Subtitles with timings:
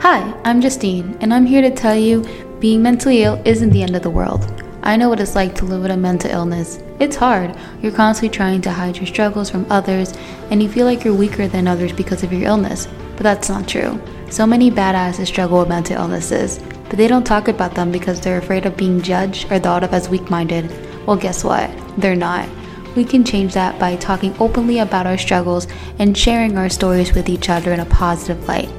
[0.00, 2.26] Hi, I'm Justine, and I'm here to tell you
[2.58, 4.62] being mentally ill isn't the end of the world.
[4.82, 6.78] I know what it's like to live with a mental illness.
[6.98, 7.54] It's hard.
[7.82, 10.14] You're constantly trying to hide your struggles from others,
[10.50, 12.88] and you feel like you're weaker than others because of your illness.
[13.16, 14.00] But that's not true.
[14.30, 18.38] So many badasses struggle with mental illnesses, but they don't talk about them because they're
[18.38, 20.70] afraid of being judged or thought of as weak minded.
[21.06, 21.70] Well, guess what?
[21.98, 22.48] They're not.
[22.96, 25.66] We can change that by talking openly about our struggles
[25.98, 28.70] and sharing our stories with each other in a positive light.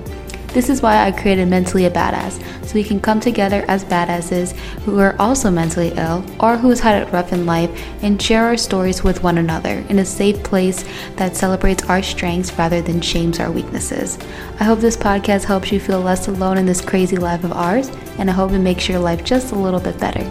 [0.53, 4.51] This is why I created Mentally a Badass, so we can come together as badasses
[4.83, 7.71] who are also mentally ill or who's had it rough in life
[8.03, 10.83] and share our stories with one another in a safe place
[11.15, 14.19] that celebrates our strengths rather than shames our weaknesses.
[14.59, 17.89] I hope this podcast helps you feel less alone in this crazy life of ours,
[18.17, 20.29] and I hope it makes your life just a little bit better.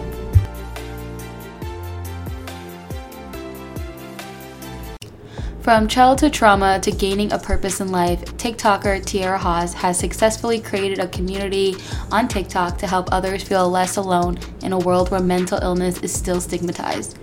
[5.61, 10.97] From childhood trauma to gaining a purpose in life, TikToker Tierra Haas has successfully created
[10.97, 11.75] a community
[12.11, 16.11] on TikTok to help others feel less alone in a world where mental illness is
[16.11, 17.19] still stigmatized.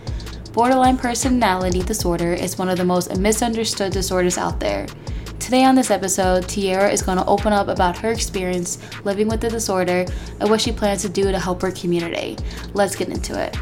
[0.53, 4.87] Borderline personality disorder is one of the most misunderstood disorders out there.
[5.41, 9.41] Today on this episode, Tierra is going to open up about her experience living with
[9.41, 10.07] the disorder
[10.39, 12.37] and what she plans to do to help her community.
[12.73, 13.57] Let's get into it.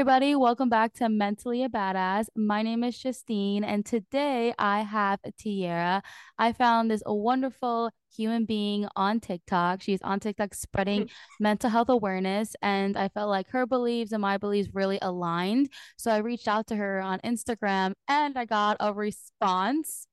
[0.00, 0.34] Everybody.
[0.34, 2.28] Welcome back to Mentally a Badass.
[2.34, 6.02] My name is Justine, and today I have Tierra.
[6.38, 9.82] I found this wonderful human being on TikTok.
[9.82, 14.38] She's on TikTok spreading mental health awareness, and I felt like her beliefs and my
[14.38, 15.68] beliefs really aligned.
[15.98, 20.06] So I reached out to her on Instagram and I got a response.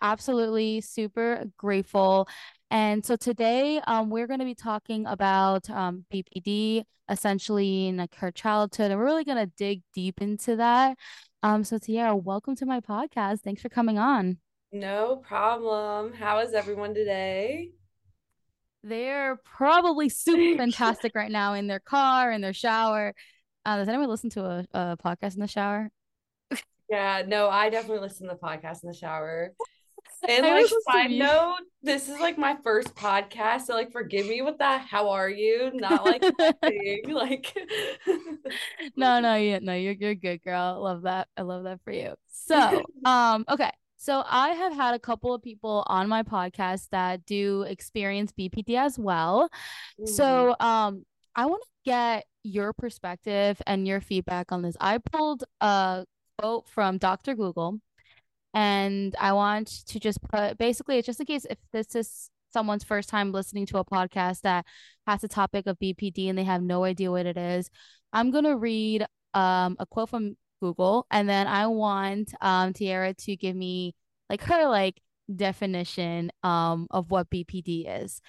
[0.00, 2.28] Absolutely super grateful.
[2.74, 8.16] And so today um, we're going to be talking about um, BPD, essentially in like
[8.16, 10.98] her childhood, and we're really going to dig deep into that.
[11.44, 13.42] Um, so Tierra, welcome to my podcast.
[13.42, 14.38] Thanks for coming on.
[14.72, 16.14] No problem.
[16.14, 17.70] How is everyone today?
[18.82, 23.14] They're probably super fantastic right now in their car, in their shower.
[23.64, 25.92] Uh, does anyone listen to a, a podcast in the shower?
[26.90, 29.52] Yeah, no, I definitely listen to the podcast in the shower.
[30.28, 34.42] And I like side note, this is like my first podcast, so like forgive me
[34.42, 34.86] with that.
[34.88, 35.70] How are you?
[35.74, 36.22] Not like
[37.06, 37.56] like.
[38.96, 40.80] no, no, yeah, no, you're you're good, girl.
[40.82, 41.28] Love that.
[41.36, 42.14] I love that for you.
[42.28, 43.70] So, um, okay.
[43.96, 48.76] So I have had a couple of people on my podcast that do experience BPD
[48.76, 49.48] as well.
[49.98, 50.06] Mm-hmm.
[50.06, 54.76] So, um, I want to get your perspective and your feedback on this.
[54.80, 56.04] I pulled a
[56.38, 57.34] quote from Dr.
[57.34, 57.80] Google
[58.54, 62.84] and I want to just put basically, it's just in case if this is someone's
[62.84, 64.64] first time listening to a podcast that
[65.06, 67.68] has a topic of BPD and they have no idea what it is,
[68.12, 69.04] I'm going to read
[69.34, 73.94] um, a quote from Google and then I want um, Tierra to give me
[74.30, 75.00] like her like
[75.34, 78.20] definition um, of what BPD is.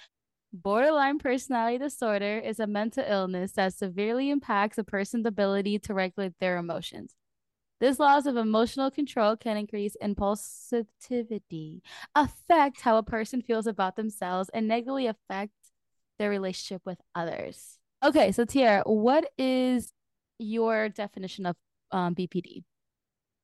[0.52, 6.32] Borderline personality disorder is a mental illness that severely impacts a person's ability to regulate
[6.40, 7.14] their emotions.
[7.78, 11.82] This loss of emotional control can increase impulsivity,
[12.14, 15.52] affect how a person feels about themselves, and negatively affect
[16.18, 17.78] their relationship with others.
[18.02, 19.92] Okay, so Tierra, what is
[20.38, 21.56] your definition of
[21.92, 22.64] um, BPD?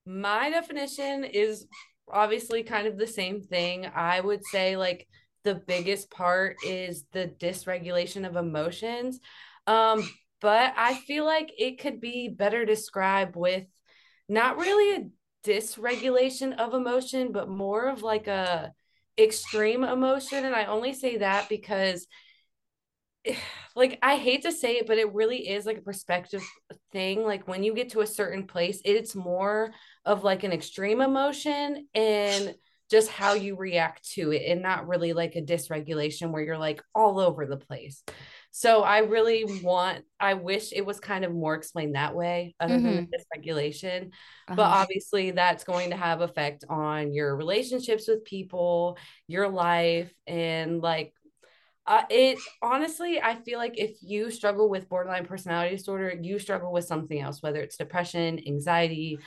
[0.07, 1.67] My definition is
[2.11, 3.87] obviously kind of the same thing.
[3.95, 5.07] I would say, like,
[5.45, 9.21] the biggest part is the dysregulation of emotions.
[9.67, 10.09] Um,
[10.41, 13.65] but I feel like it could be better described with
[14.29, 15.09] not really a
[15.49, 18.73] dysregulation of emotion, but more of like a
[19.19, 20.45] extreme emotion.
[20.45, 22.07] And I only say that because
[23.77, 26.43] like I hate to say it, but it really is like a perspective
[26.93, 27.25] thing.
[27.25, 29.73] Like when you get to a certain place, it's more
[30.05, 32.55] of like an extreme emotion and
[32.91, 36.83] just how you react to it and not really like a dysregulation where you're like
[36.95, 38.03] all over the place.
[38.55, 42.75] So I really want, I wish it was kind of more explained that way, other
[42.75, 42.85] mm-hmm.
[42.85, 44.09] than dysregulation.
[44.09, 44.55] Uh-huh.
[44.57, 50.83] But obviously, that's going to have effect on your relationships with people, your life, and
[50.83, 51.15] like
[51.87, 56.73] uh, it honestly, I feel like if you struggle with borderline personality disorder, you struggle
[56.73, 59.19] with something else, whether it's depression, anxiety,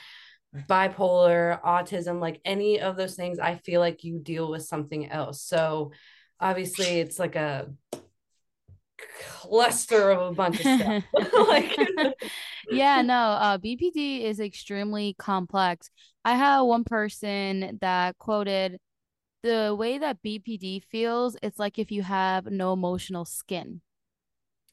[0.68, 5.42] bipolar, autism, like any of those things, I feel like you deal with something else.
[5.42, 5.90] So
[6.40, 7.68] obviously, it's like a
[8.98, 11.04] cluster of a bunch of stuff.
[11.48, 11.76] like,
[12.70, 15.90] yeah, no, uh, BPD is extremely complex.
[16.24, 18.78] I had one person that quoted
[19.42, 23.80] the way that BPD feels, it's like if you have no emotional skin.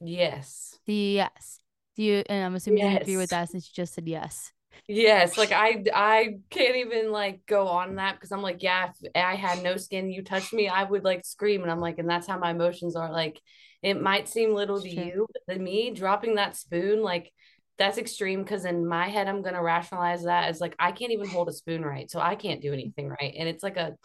[0.00, 0.78] Yes.
[0.86, 1.60] The yes.
[1.96, 2.92] Do you and I'm assuming yes.
[2.92, 4.52] you agree with that since you just said yes.
[4.86, 9.10] Yes, like I I can't even like go on that because I'm like, yeah, if
[9.14, 11.62] I had no skin, you touched me, I would like scream.
[11.62, 13.10] And I'm like, and that's how my emotions are.
[13.10, 13.40] Like
[13.82, 17.32] it might seem little to you, but to me, dropping that spoon, like
[17.78, 21.28] that's extreme because in my head, I'm gonna rationalize that as like I can't even
[21.28, 22.10] hold a spoon right.
[22.10, 23.34] So I can't do anything right.
[23.36, 23.96] And it's like a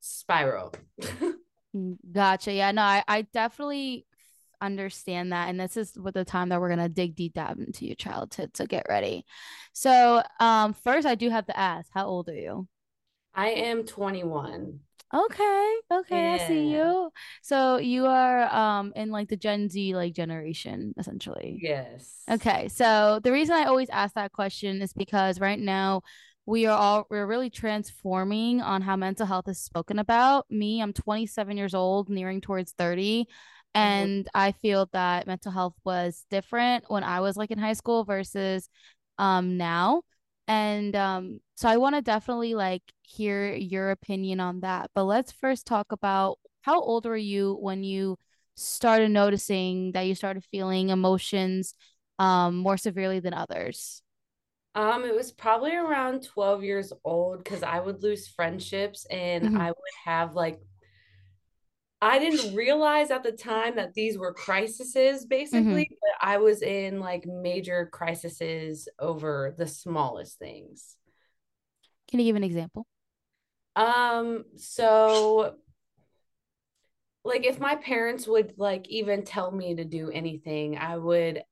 [0.00, 0.74] spiral.
[1.74, 2.52] Mm, gotcha.
[2.52, 4.06] Yeah, no, I, I definitely
[4.60, 5.48] understand that.
[5.48, 8.54] And this is what the time that we're gonna dig deep down into your childhood
[8.54, 9.24] to get ready.
[9.72, 12.68] So um first I do have to ask, how old are you?
[13.34, 14.80] I am 21.
[15.14, 17.10] Okay, okay, I see you.
[17.42, 21.62] So you are um in like the Gen Z like generation, essentially.
[21.62, 22.24] Yes.
[22.30, 26.02] Okay, so the reason I always ask that question is because right now
[26.44, 30.46] we are all we're really transforming on how mental health is spoken about.
[30.50, 33.28] Me, I'm 27 years old, nearing towards 30, Mhm.
[33.76, 38.04] And I feel that mental health was different when I was like in high school
[38.04, 38.68] versus
[39.18, 40.02] um now.
[40.48, 44.90] And um so I want to definitely like hear your opinion on that.
[44.94, 48.18] But let's first talk about how old were you when you
[48.56, 51.74] started noticing that you started feeling emotions
[52.18, 54.02] um more severely than others.
[54.74, 59.56] Um, it was probably around 12 years old because I would lose friendships and hmm
[59.56, 60.60] I would have like
[62.02, 66.62] I didn't realize at the time that these were crises hmm basically, but I was
[66.62, 70.96] in like major crises over the smallest things.
[72.08, 72.86] Can you give an example?
[73.76, 75.56] Um, so
[77.24, 81.42] like if my parents would like even tell me to do anything, I would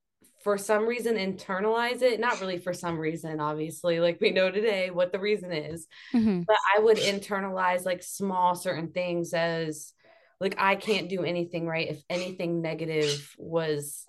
[0.43, 2.21] for some reason internalize it.
[2.21, 6.47] Not really for some reason, obviously, like we know today what the reason is, hmm
[6.47, 9.93] but I would internalize like small certain things as
[10.41, 14.07] like I can't do anything right if anything negative was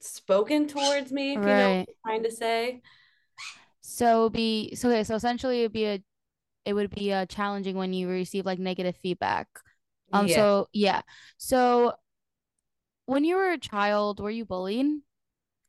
[0.00, 2.82] spoken towards me, if you know what I'm trying to say.
[3.80, 6.02] So be so okay, so essentially it'd be a
[6.64, 9.48] it would be uh challenging when you receive like negative feedback.
[10.12, 10.36] Um Yeah.
[10.44, 11.02] so yeah.
[11.38, 11.94] So
[13.06, 14.86] when you were a child, were you bullied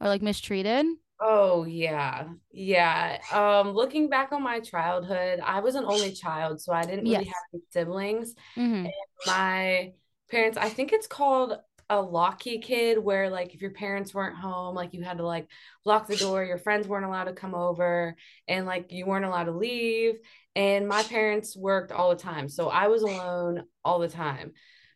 [0.02, 0.86] or like mistreated?
[1.20, 2.28] Oh yeah.
[2.52, 3.20] Yeah.
[3.32, 7.26] Um looking back on my childhood, I was an only child, so I didn't really
[7.26, 8.36] have any siblings.
[8.56, 8.94] hmm
[9.26, 9.94] my
[10.32, 11.58] parents, I think it's called
[11.90, 15.50] a locky kid, where like if your parents weren't home, like you had to like
[15.86, 18.16] lock the door, your friends weren't allowed to come over,
[18.48, 20.16] and like you weren't allowed to leave.
[20.56, 22.50] And my parents worked all the time.
[22.50, 24.54] So I was alone all the time.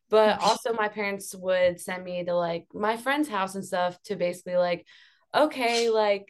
[0.09, 4.01] But hmm also, my parents would send me to like my friend's house and stuff
[4.03, 4.85] to basically like,
[5.33, 6.27] okay, like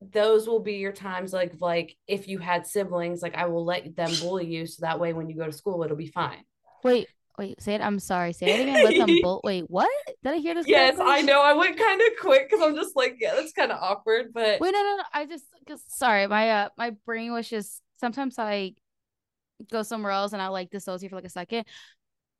[0.00, 3.94] those will be your times like like if you had siblings like i will let
[3.96, 6.42] them bully you so that way when you go to school it'll be fine
[6.82, 7.08] Wait,
[7.38, 7.80] wait, say it.
[7.80, 8.32] I'm sorry.
[8.32, 8.82] Say it again.
[8.82, 9.40] Let them bull.
[9.44, 9.90] Wait, what?
[10.22, 11.14] Did I hear this Yes, correctly?
[11.14, 11.40] I know.
[11.42, 14.32] I went kind of quick because I'm just like, yeah, that's kind of awkward.
[14.32, 15.02] But Wait, no, no, no.
[15.12, 17.82] I just, cause sorry, my uh, my brain was just.
[17.98, 18.72] Sometimes I
[19.70, 21.66] go somewhere else and I like dissociate for like a second.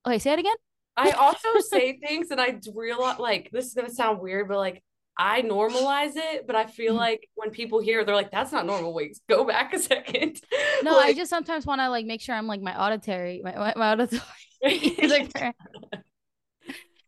[0.07, 0.55] Okay, say it again.
[0.97, 4.83] I also say things and I realize, like, this is to sound weird, but like,
[5.21, 6.47] I normalize it.
[6.47, 6.97] But I feel Mhm.
[6.97, 8.95] like when people hear, they're like, that's not normal.
[8.95, 10.41] Wait, go back a second.
[10.81, 13.75] No, I just sometimes want to like make sure I'm like my auditory, my my,
[13.77, 14.23] my auditory
[15.09, 15.31] like.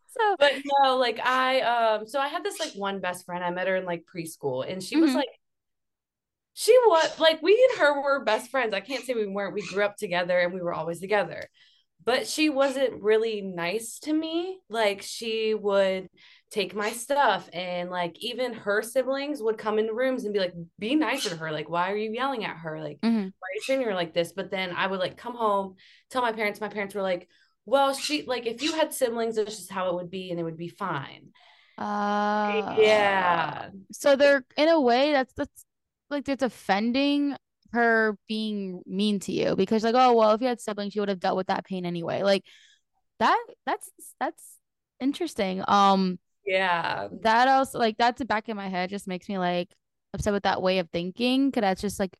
[0.09, 3.43] So, but no, like, I, um, so I had this like one best friend.
[3.45, 5.29] I met her in like preschool and she was mhm, like,
[6.55, 8.75] she was like, we and her were best friends.
[8.75, 9.55] I can't say we weren't.
[9.55, 11.49] We grew up together and we were always together.
[12.07, 14.61] but she wasn't really nice to me.
[14.71, 16.09] Like she would
[16.53, 20.53] take my stuff and like even her siblings would come in rooms and be like,
[20.79, 21.51] be nicer to her.
[21.51, 22.81] Like, why are you yelling at her?
[22.81, 23.25] Like, mhm.
[23.25, 24.33] why are you treating her like this?
[24.33, 25.77] But then I would like come home,
[26.11, 27.27] tell my parents, my parents were like,
[27.65, 30.43] well, she like if you had siblings, it's just how it would be and it
[30.43, 31.31] would be fine.
[31.79, 33.71] Uh, Yeah.
[33.91, 35.65] so they're in a way that's that's
[36.11, 37.35] like they're defending
[37.73, 41.09] her being mean to you because like, oh well, if you had siblings, you would
[41.09, 42.23] have dealt with that pain anyway.
[42.23, 42.45] Like
[43.19, 43.89] that that's
[44.21, 44.59] that's
[45.01, 45.65] interesting.
[45.67, 47.09] Um, Yeah.
[47.23, 49.75] that also like that's the back in my head just makes me like
[50.15, 52.17] upset with that way of thinking because that's just like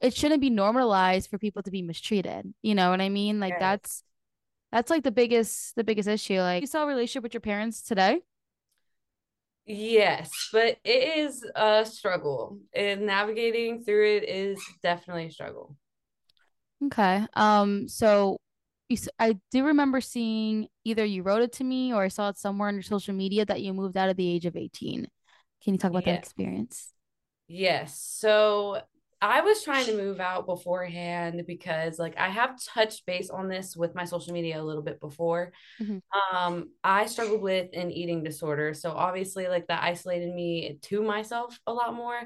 [0.00, 2.54] it shouldn't be normalized for people to be mistreated.
[2.62, 3.40] You know what I mean?
[3.40, 3.58] Like Yes.
[3.58, 4.02] that's
[4.72, 6.40] that's like the biggest the biggest issue.
[6.40, 8.22] Like you saw a relationship with your parents today.
[9.66, 12.58] Yes, but it is a struggle.
[12.72, 15.76] And navigating through it is definitely a struggle.
[16.86, 17.26] Okay.
[17.34, 18.38] Um, so
[18.88, 22.38] you, I do remember seeing either you wrote it to me or I saw it
[22.38, 25.06] somewhere on your social media that you moved out at the age of 18.
[25.62, 26.92] Can you talk about that experience?
[27.48, 28.00] Yes.
[28.00, 28.80] So
[29.20, 33.76] I was trying to move out beforehand because like I have touched base on this
[33.76, 35.52] with my social media a little bit before.
[35.78, 35.98] hmm
[36.34, 38.74] Um, I struggled with an eating disorder.
[38.74, 42.20] So obviously like that isolated me to myself a lot more.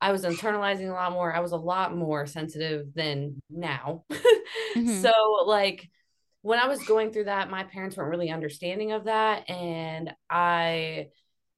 [0.00, 1.32] I was internalizing a lot more.
[1.34, 4.04] I was a lot more sensitive than now.
[4.74, 5.10] Mhm.
[5.10, 5.10] So,
[5.46, 5.88] like,
[6.42, 9.48] when I was going through that, my parents weren't really understanding of that.
[9.50, 11.08] And I,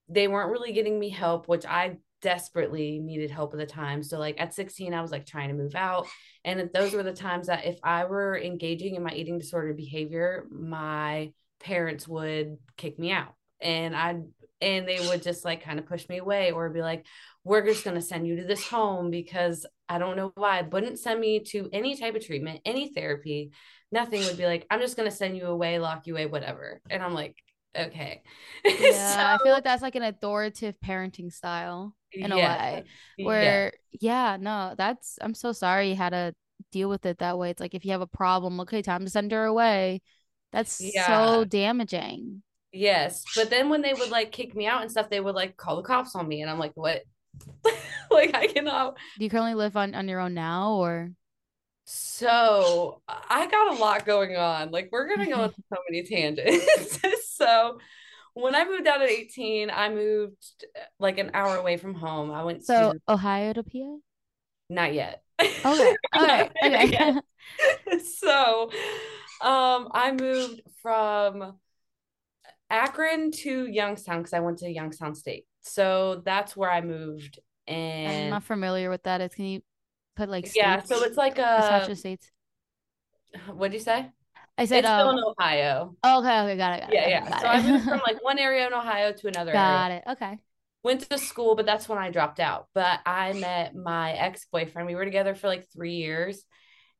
[0.08, 4.02] they weren't really getting me help, which I desperately needed help at the time.
[4.02, 6.06] So, like, at 16, I was like trying to move out.
[6.44, 10.46] And those were the times that if I were engaging in my eating disorder behavior,
[10.50, 13.34] my parents would kick me out.
[13.60, 14.16] And I,
[14.62, 17.06] and they would just like kind of push me away or be like,
[17.44, 20.98] we're just going to send you to this home because I don't know why, wouldn't
[20.98, 23.52] send me to any type of treatment, any therapy,
[23.92, 26.80] nothing would be like, I'm just going to send you away, lock you away, whatever.
[26.88, 27.36] And I'm like,
[27.76, 28.22] okay.
[28.64, 32.84] Yeah, I feel like that's like an authoritative parenting style in a yeah, way
[33.16, 36.34] yeah, where yeah, no, that's I'm so sorry you had to
[36.72, 37.50] deal with it that way.
[37.50, 40.02] It's like if you have a problem, okay, time to send her away.
[40.52, 41.06] That's yeah.
[41.06, 42.42] so damaging.
[42.72, 43.24] Yes.
[43.34, 45.76] But then when they would like kick me out and stuff, they would like call
[45.76, 46.42] the cops on me.
[46.42, 47.02] And I'm like, what?
[48.10, 48.96] like, I cannot.
[49.18, 51.10] Do you currently live on on your own now or
[51.92, 54.70] So I got a lot going on.
[54.70, 57.00] Like, we're going to go on so many tangents.
[57.36, 57.78] so
[58.34, 60.64] when I moved out at 18, I moved
[61.00, 62.30] like an hour away from home.
[62.30, 63.96] I went so to, Ohio to PA?
[64.68, 65.22] not yet.
[65.40, 65.96] Okay.
[66.16, 66.50] Okay.
[66.62, 67.20] Okay.
[68.04, 68.70] So
[69.40, 71.54] um I moved from
[72.68, 75.46] Akron to Youngstown because I went to Youngstown State.
[75.62, 77.40] So that's where I moved.
[77.66, 79.20] And I'm not familiar with that.
[79.20, 79.62] It's can you
[80.20, 80.88] put like yeah, states?
[80.88, 82.30] so it's like a states.
[83.52, 84.10] what'd you say?
[84.58, 85.96] I said It's still um in Ohio.
[86.04, 86.94] okay, okay, got it, got it.
[86.94, 87.28] Yeah, yeah.
[87.28, 89.62] got So I moved from like one area in Ohio to another area.
[89.62, 90.02] got it.
[90.06, 90.38] Okay.
[90.82, 92.68] Went to school, but that's when I dropped out.
[92.74, 94.86] But I met my ex-boyfriend.
[94.88, 96.44] We were together for like three years.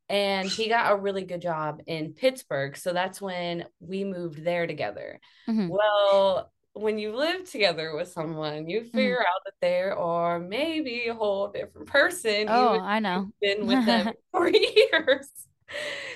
[0.08, 2.76] and he got a really good job in Pittsburgh.
[2.76, 5.20] So that's when we moved there together.
[5.48, 5.68] Mhm.
[5.68, 8.94] Well, when you live together with someone, you Mm-hmm.
[8.94, 12.46] figure out that they are maybe a whole different person.
[12.46, 13.32] Oh, I know.
[13.40, 15.28] you've been with them for years.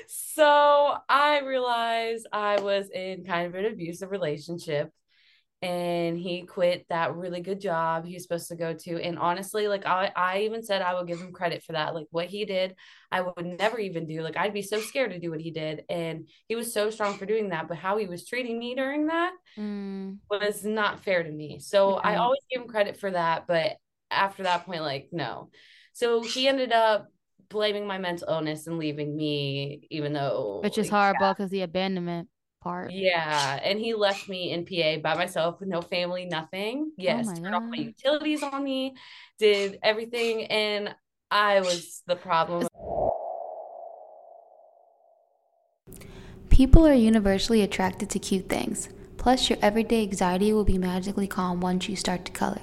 [0.06, 4.90] So I realized I was in kind of an abusive relationship
[5.64, 9.02] and he quit that really good job he was supposed to go to.
[9.02, 11.94] And honestly, like I, I even said I would give him credit for that.
[11.94, 12.74] Like what he did,
[13.10, 14.22] I would never even do.
[14.22, 15.84] Like I'd be so scared to do what he did.
[15.88, 17.66] And he was so strong for doing that.
[17.68, 21.60] But how he was treating me during that Mm, was not fair to me.
[21.60, 23.46] So I always give him credit for that.
[23.46, 23.76] But
[24.10, 25.50] after that point, like, no.
[25.92, 27.08] So he ended up
[27.48, 32.28] blaming my mental illness and leaving me, even though which is horrible because the abandonment
[32.64, 32.90] part.
[32.90, 36.90] yeah, and he left me in PA by myself with no family, nothing.
[36.90, 38.96] Oh yes, Oh turned off my utilities on me,
[39.38, 40.94] did everything, and
[41.30, 42.66] I was the problem.
[46.50, 48.88] People are universally attracted to cute things.
[49.16, 52.60] Plus, your everyday anxiety will be magically calm once you start to color.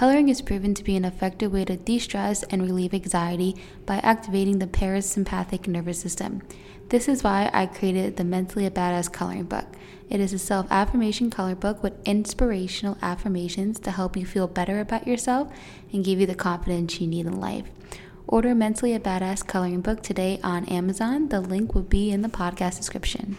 [0.00, 3.54] Coloring is proven to be an effective way to de stress and relieve anxiety
[3.84, 6.40] by activating the parasympathetic nervous system.
[6.88, 9.66] This is why I created the Mentally a Badass coloring book.
[10.08, 14.80] It is a self affirmation color book with inspirational affirmations to help you feel better
[14.80, 15.52] about yourself
[15.92, 17.66] and give you the confidence you need in life.
[18.26, 21.28] Order Mentally a Badass coloring book today on Amazon.
[21.28, 23.36] The link will be in the podcast description.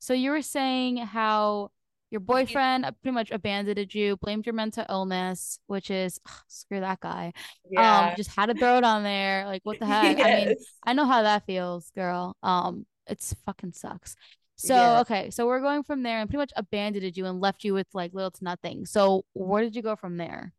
[0.00, 1.70] So you were saying how
[2.10, 7.00] your boyfriend pretty much abandoned you, blamed your mental illness, which is ugh, screw that
[7.00, 7.32] guy.
[7.76, 9.46] Um, just had to throw it on there.
[9.46, 10.18] Like what the heck?
[10.20, 12.36] I mean, I know how that feels, girl.
[12.42, 14.16] Um, it's fucking sucks.
[14.56, 15.00] So Yeah.
[15.00, 17.88] okay, so we're going from there and pretty much abandoned you and left you with
[17.94, 18.86] like little to nothing.
[18.86, 20.52] So where did you go from there?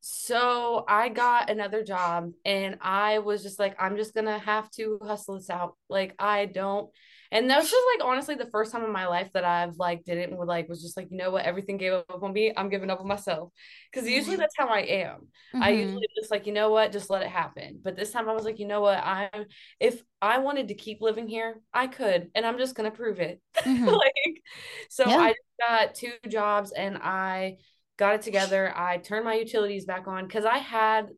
[0.00, 4.98] So I got another job and I was just like, I'm just gonna have to
[5.02, 5.76] hustle this out.
[5.88, 6.90] Like I don't
[7.32, 10.04] and that was just like honestly the first time in my life that I've like
[10.04, 12.52] didn't would like was just like, you know what, everything gave up on me.
[12.56, 13.50] I'm giving up on myself.
[13.94, 14.36] Cause usually Mhm.
[14.36, 15.28] that's how I am.
[15.60, 15.72] I Mhm.
[15.72, 17.80] usually just like, you know what, just let it happen.
[17.82, 19.46] But this time I was like, you know what, I'm
[19.80, 23.40] if I wanted to keep living here, I could, and I'm just gonna prove it.
[23.66, 24.02] Mhm.
[24.04, 24.42] like
[24.90, 25.16] so Yeah.
[25.16, 27.58] I got two jobs and I
[27.96, 28.72] got it together.
[28.76, 31.08] I turned my utilities back on because I had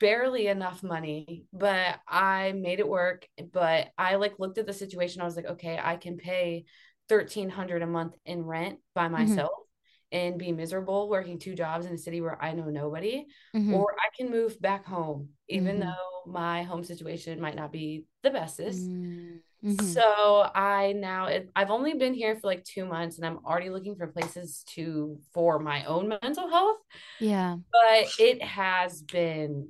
[0.00, 3.26] barely enough money, but I made it work.
[3.52, 5.22] But I like looked at the situation.
[5.22, 6.64] I was like, okay, I can pay
[7.08, 9.52] thirteen hundred a month in rent by myself
[10.12, 13.72] and be miserable working two jobs in a city where I know nobody, Mhm.
[13.74, 15.80] or I can move back home, even Mhm.
[15.82, 18.78] though my home situation might not be the bestest.
[18.80, 19.94] Mm, mhm.
[19.94, 23.70] So I now it, I've only been here for like two months, and I'm already
[23.70, 26.78] looking for places to for my own mental health.
[27.20, 27.56] Yeah.
[27.70, 29.68] But it has been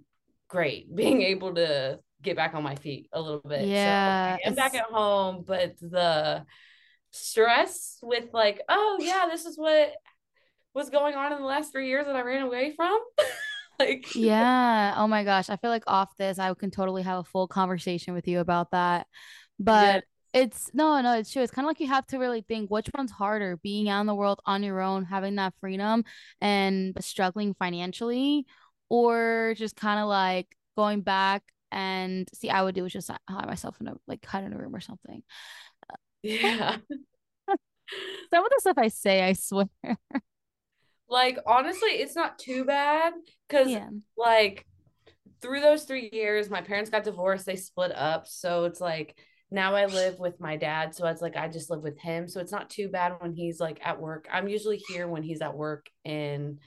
[0.50, 3.66] great being able to get back on my feet a little bit.
[3.66, 6.44] Yeah, so I am back at home, but the
[7.12, 9.94] stress with like, oh yeah, this is what
[10.74, 13.00] was going on in the last three years that I ran away from.
[13.78, 14.94] like yeah.
[14.96, 15.50] Oh my gosh.
[15.50, 18.70] I feel like off this, I can totally have a full conversation with you about
[18.72, 19.06] that.
[19.58, 20.04] But
[20.34, 20.42] yeah.
[20.42, 21.42] it's no, no, it's true.
[21.42, 24.06] It's kind of like you have to really think which one's harder, being out in
[24.06, 26.04] the world on your own, having that freedom
[26.40, 28.46] and struggling financially,
[28.90, 31.42] or just kind of like going back
[31.72, 34.58] and see, I would do is just hide myself in a like hide in a
[34.58, 35.22] room or something.
[36.22, 36.76] Yeah.
[38.30, 39.68] Some of the stuff I say, I swear.
[41.08, 43.14] Like honestly, it's not too bad
[43.48, 43.88] because yeah.
[44.16, 44.64] like
[45.42, 48.28] through those three years, my parents got divorced, they split up.
[48.28, 49.18] So it's like
[49.50, 50.94] now I live with my dad.
[50.94, 52.28] So it's like I just live with him.
[52.28, 54.28] So it's not too bad when he's like at work.
[54.30, 56.60] I'm usually here when he's at work and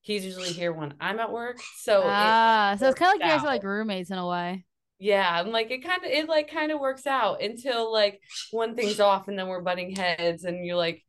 [0.00, 1.58] he's usually here when I'm at work.
[1.78, 4.26] So ah, it so it's kind of like you guys are like roommates in a
[4.26, 4.64] way.
[4.98, 8.74] Yeah, I'm like it kind of it like kind of works out until like one
[8.74, 11.02] thing's off and then we're butting heads and you're like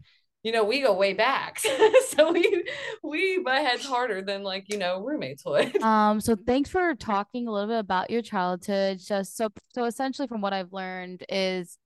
[0.43, 1.60] you know, we go way back.
[2.10, 2.63] so we
[3.03, 5.81] we butt heads harder than like, you know, roommates would.
[5.89, 9.00] Um, so thanks for talking a little bit about your childhood.
[9.00, 11.77] Just so so essentially from what I've learned is,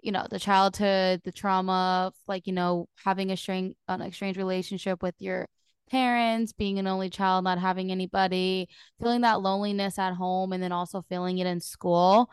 [0.00, 5.02] you know, the childhood, the trauma, like, you know, having a strange an exchange relationship
[5.02, 5.46] with your
[5.88, 8.68] parents, being an only child, not having anybody,
[9.00, 12.30] feeling that loneliness at home, and then also feeling it in school.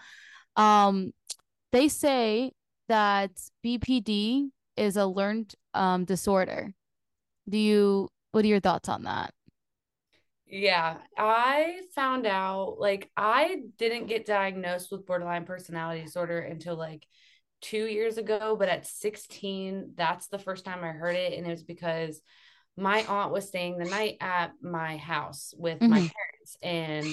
[0.55, 1.13] Um,
[1.71, 2.51] they say
[2.87, 3.31] that
[3.65, 6.73] BPD is a learned um, disorder.
[7.47, 9.33] Do you, what are your thoughts on that?
[10.47, 17.05] Yeah, I found out like I didn't get diagnosed with borderline personality disorder until like
[17.61, 21.33] two years ago, but at 16, that's the first time I heard it.
[21.33, 22.21] And it was because
[22.77, 25.89] my aunt was staying the night at my house with mm-hmm.
[25.89, 26.57] my parents.
[26.61, 27.07] And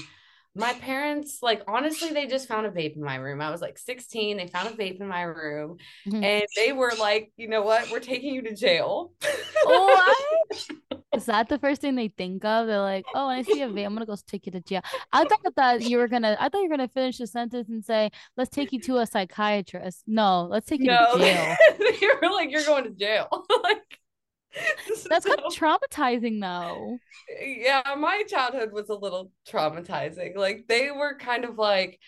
[0.54, 3.40] my parents, like, honestly, they just found a vape in my room.
[3.40, 4.36] I was like 16.
[4.36, 6.22] They found a vape in my room mm-hmm.
[6.22, 7.90] and they were like, you know what?
[7.90, 9.12] We're taking you to jail.
[9.64, 10.16] what?
[11.14, 12.66] Is that the first thing they think of?
[12.66, 14.60] They're like, oh, when I see a vape, I'm going to go take you to
[14.60, 14.80] jail.
[15.12, 17.68] I thought that you were going to, I thought you were to finish the sentence
[17.68, 20.04] and say, let's take you to a psychiatrist.
[20.06, 21.16] No, let's take you no.
[21.16, 21.56] to jail.
[22.00, 23.28] you're like, you're going to jail.
[23.62, 24.00] like,
[25.08, 26.98] That's so, kind of traumatizing though.
[27.40, 30.36] Yeah, my childhood was a little traumatizing.
[30.36, 31.98] Like they were kind of like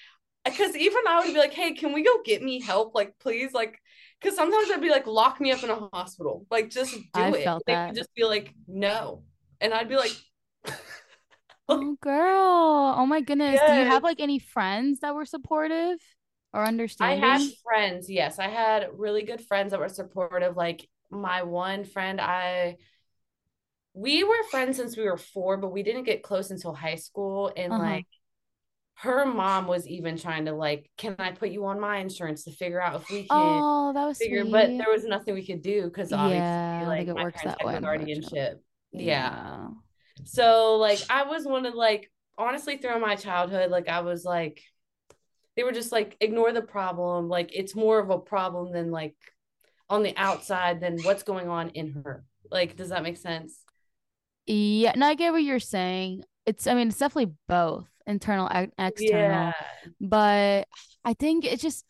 [0.45, 2.95] because even I would be like, hey, can we go get me help?
[2.95, 3.81] Like, please, like,
[4.21, 6.47] because sometimes I'd be like, lock me up in a hospital.
[6.51, 7.45] Like, just do I it.
[7.45, 9.23] Felt they would just be like, no.
[9.61, 10.13] And I'd be like,
[11.69, 12.95] oh girl.
[12.97, 13.55] Oh my goodness.
[13.55, 13.71] Yes.
[13.71, 15.99] Do you have like any friends that were supportive
[16.53, 17.25] or understanding?
[17.25, 18.39] I had friends, yes.
[18.39, 20.57] I had really good friends that were supportive.
[20.57, 22.77] Like my one friend, I
[23.95, 27.53] we were friends since we were four, but we didn't get close until high school.
[27.57, 27.83] And uh-huh.
[27.83, 28.07] like
[28.97, 32.53] her mom was even trying to like, can I put you on my insurance to
[32.53, 34.53] figure out if we can oh, that was figure, sweet.
[34.53, 37.79] but there was nothing we could do because obviously yeah, like it works that way
[37.81, 38.63] guardianship.
[38.93, 39.03] Yeah.
[39.03, 39.67] yeah.
[40.25, 44.63] So like I was one of like honestly throughout my childhood, like I was like
[45.57, 47.29] they were just like ignore the problem.
[47.29, 49.15] Like it's more of a problem than like
[49.89, 52.25] on the outside than what's going on in her.
[52.51, 53.63] Like, does that make sense?
[54.47, 56.25] Yeah, no, I get what you're saying.
[56.47, 59.53] It's, I mean, it's definitely both internal and external, yeah.
[60.01, 60.69] but
[61.05, 61.85] I think it just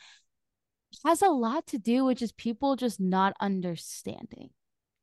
[1.04, 4.50] has a lot to do with just people just not understanding.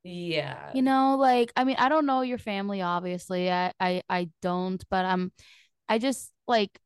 [0.04, 0.72] Yeah.
[0.74, 3.52] You know, like I mean, I don't know your family obviously.
[3.52, 5.32] I I I don't, but um
[5.88, 6.80] I just like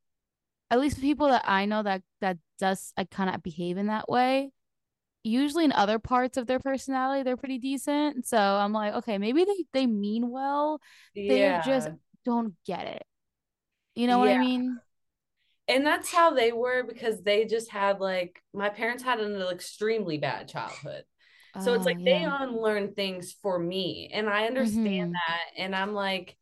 [0.69, 4.09] at least people that I know that that does I kind of behave in that
[4.09, 4.51] way
[5.25, 9.43] usually in other parts of their personality they're pretty decent so i'm like okay maybe
[9.43, 10.79] they they mean well
[11.13, 11.61] yeah.
[11.61, 11.89] they just
[12.23, 13.03] don't get it
[13.95, 14.31] you know yeah.
[14.31, 14.79] what i mean
[15.67, 20.17] and that's how they were because they just had like my parents had an extremely
[20.17, 21.03] bad childhood
[21.61, 22.19] so it's like yeah.
[22.19, 25.11] they unlearn things for me and i understand mm-hmm.
[25.11, 26.35] that and i'm like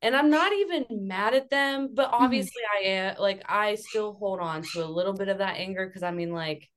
[0.00, 2.24] and i'm not even mad at them but mm-hmm.
[2.24, 2.88] obviously mm-hmm.
[2.88, 6.02] i am like i still hold on to a little bit of that anger because
[6.02, 6.70] i mean like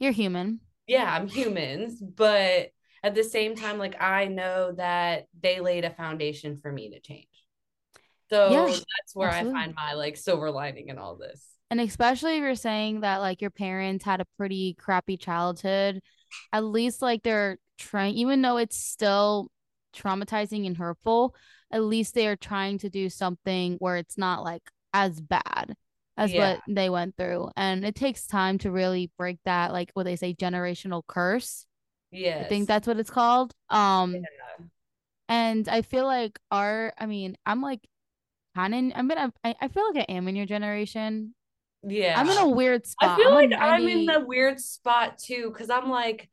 [0.00, 2.70] you're human yeah, I'm humans, but
[3.02, 7.00] at the same time, like I know that they laid a foundation for me to
[7.00, 7.28] change.
[8.30, 9.60] So yeah, that's where absolutely.
[9.60, 11.46] I find my like silver lining in all this.
[11.70, 16.00] And especially if you're saying that like your parents had a pretty crappy childhood,
[16.52, 19.50] at least like they're trying, even though it's still
[19.94, 21.34] traumatizing and hurtful,
[21.70, 25.74] at least they are trying to do something where it's not like as bad
[26.16, 26.52] as yeah.
[26.52, 27.50] what they went through.
[27.56, 31.66] And it takes time to really break that, like what they say, generational curse.
[32.10, 32.42] Yeah.
[32.44, 33.52] I think that's what it's called.
[33.70, 34.66] Um yeah.
[35.28, 37.80] and I feel like our I mean, I'm like
[38.54, 41.34] kind of I'm gonna I, I feel like I am in your generation.
[41.82, 42.18] Yeah.
[42.18, 43.10] I'm in a weird spot.
[43.10, 46.28] I feel I'm like I'm in the weird spot too, because I'm like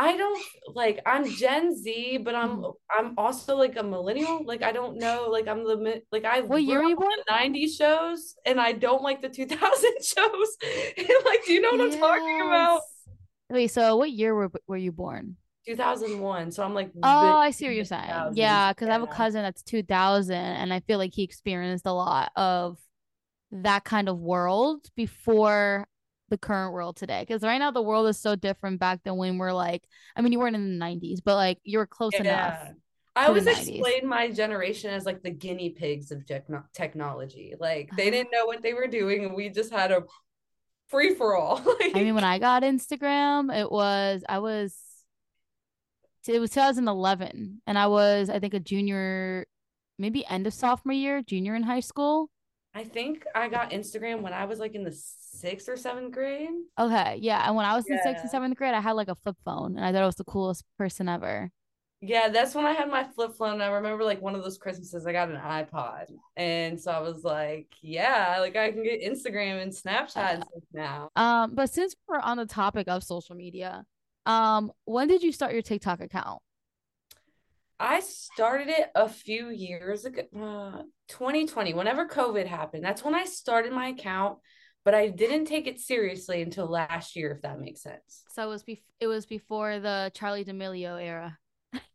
[0.00, 0.42] I don't
[0.74, 2.74] like I'm Gen Z, but I'm Mhm.
[2.90, 4.42] I'm also like a millennial.
[4.46, 7.10] Like I don't know, like I'm the like I What year you born?
[7.26, 10.56] the 90s shows and I don't like the 2000 shows.
[10.96, 12.80] And like, do you know what I'm talking about?
[12.80, 12.82] Yes.
[13.50, 15.36] Wait, so what year were were you born?
[15.66, 16.50] 2001.
[16.50, 18.32] So I'm like Oh, I see what you're saying.
[18.32, 21.92] Yeah, because I have a cousin that's 2000, and I feel like he experienced a
[21.92, 22.78] lot of
[23.52, 25.86] that kind of world before
[26.30, 27.20] the current world today.
[27.26, 29.84] Because right now the world is so different back than when we're like,
[30.16, 32.68] I mean, you weren't in the 90s, but like you were close enough.
[33.16, 37.54] I always explain my generation as like the guinea pigs of techno- technology.
[37.58, 38.10] Like they Ah.
[38.12, 40.04] didn't know what they were doing, and we just had a
[40.88, 41.58] free for all.
[41.82, 44.74] I mean, when I got Instagram, it was I was
[46.28, 49.46] it was 2011, and I was I think a junior,
[49.98, 52.30] maybe end of sophomore year, junior in high school.
[52.72, 54.92] I think I got Instagram when I was like in the
[55.32, 56.48] sixth or seventh grade.
[56.78, 57.46] Okay, yeah.
[57.46, 59.76] And when I was in sixth and seventh grade, I had like a flip phone,
[59.76, 61.50] and I thought I was the coolest person ever.
[62.02, 63.54] Yeah, that's when I had my flip phone.
[63.54, 66.06] And I remember like one of those Christmases, I got an iPod.
[66.34, 70.62] And so I was like, yeah, like I can get Instagram and Snapchat and stuff
[70.72, 71.10] now.
[71.14, 73.84] Um, but since we're on the topic of social media,
[74.24, 76.40] um, when did you start your TikTok account?
[77.78, 82.84] I started it a few years ago, uh, 2020, whenever COVID happened.
[82.84, 84.38] That's when I started my account,
[84.84, 88.22] but I didn't take it seriously until last year, if that makes sense.
[88.28, 91.38] So it was bef- it was before the Charli D'Amelio era.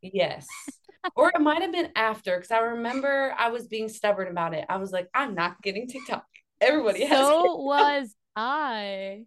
[0.02, 0.48] Yes.
[1.16, 4.66] or it might have been after, because I remember I was being stubborn about it.
[4.70, 6.26] I was like, I'm not getting TikTok.
[6.62, 9.26] Everybody has So was I.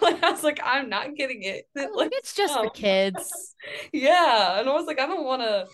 [0.00, 1.64] like I was like, I'm not getting it.
[1.74, 3.54] Like, Like it's just for kids.
[3.92, 4.58] Yeah.
[4.58, 5.66] And I was like, I don't want to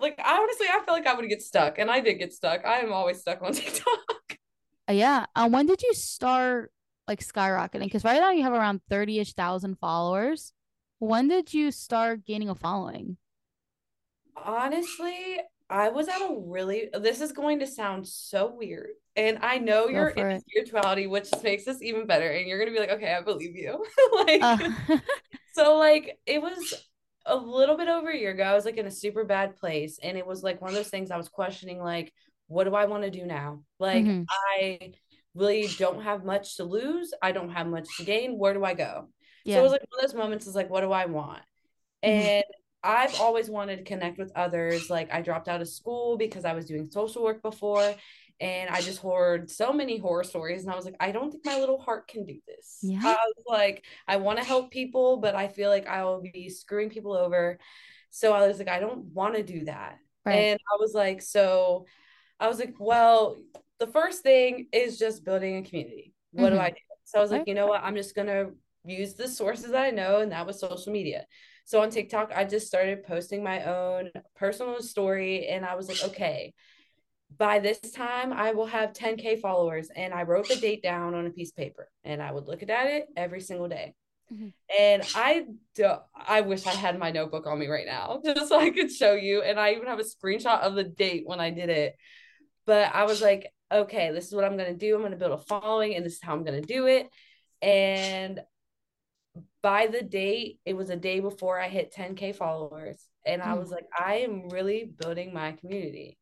[0.00, 2.64] like I honestly I feel like I would get stuck and I did get stuck.
[2.64, 4.38] I am always stuck on TikTok.
[4.88, 5.26] Uh, yeah.
[5.34, 6.72] Um, when did you start
[7.08, 7.84] like skyrocketing?
[7.84, 10.52] Because right now you have around 30-ish thousand followers.
[10.98, 13.18] When did you start gaining a following?
[14.36, 18.90] Honestly, I was at a really this is going to sound so weird.
[19.16, 20.44] And I know Go you're for in it.
[20.48, 22.30] spirituality, which makes this even better.
[22.30, 23.84] And you're gonna be like, okay, I believe you.
[24.26, 24.58] like Uh,
[25.52, 26.74] so like it was
[27.26, 28.44] a little bit over a year ago.
[28.44, 29.98] I was like in a super bad place.
[30.02, 32.12] And it was like one of those things I was questioning, like,
[32.48, 33.62] what do I want to do now?
[33.78, 34.24] Like Mhm.
[34.30, 34.92] I
[35.34, 37.12] really don't have much to lose.
[37.22, 38.38] I don't have much to gain.
[38.38, 39.08] Where do I go?
[39.46, 41.42] So it was like one of those moments is like, what do I want?
[42.04, 42.08] Mhm.
[42.10, 42.44] And
[42.82, 44.90] I've always wanted to connect with others.
[44.90, 47.94] Like I dropped out of school because I was doing social work before.
[48.38, 50.62] And I just heard so many horror stories.
[50.62, 52.78] And I was like, I don't think my little heart can do this.
[52.82, 53.00] Yeah.
[53.02, 56.50] I was like, I want to help people, but I feel like I will be
[56.50, 57.58] screwing people over.
[58.10, 59.98] So I was like, I don't want to do that.
[60.24, 60.34] Right.
[60.34, 61.86] And I was like, so
[62.40, 63.36] I was like, well,
[63.78, 66.12] the first thing is just building a community.
[66.32, 66.60] What do Mhm.
[66.60, 66.76] I do?
[67.04, 67.82] So I was like, you know what?
[67.82, 68.50] I'm just gonna
[68.84, 71.26] use the sources that I know, and that was social media.
[71.64, 76.02] So on TikTok, I just started posting my own personal story, and I was like,
[76.04, 76.54] okay,
[77.36, 79.90] by this time, I will have 10K followers.
[79.94, 82.62] And I wrote the date down on a piece of paper, and I would look
[82.62, 83.94] at it every single day.
[84.32, 84.52] Mhm.
[84.78, 88.58] And I do, I wish I had my notebook on me right now just so
[88.58, 89.42] I could show you.
[89.42, 91.96] And I even have a screenshot of the date when I did it.
[92.66, 94.94] But I was like, okay, this is what I'm going to do.
[94.94, 97.08] I'm going to build a following, and this is how I'm going to do it.
[97.62, 98.40] And
[99.62, 103.06] by the date, it was a day before I hit 10K followers.
[103.24, 103.58] And I Mm.
[103.58, 106.18] was like, I am really building my community.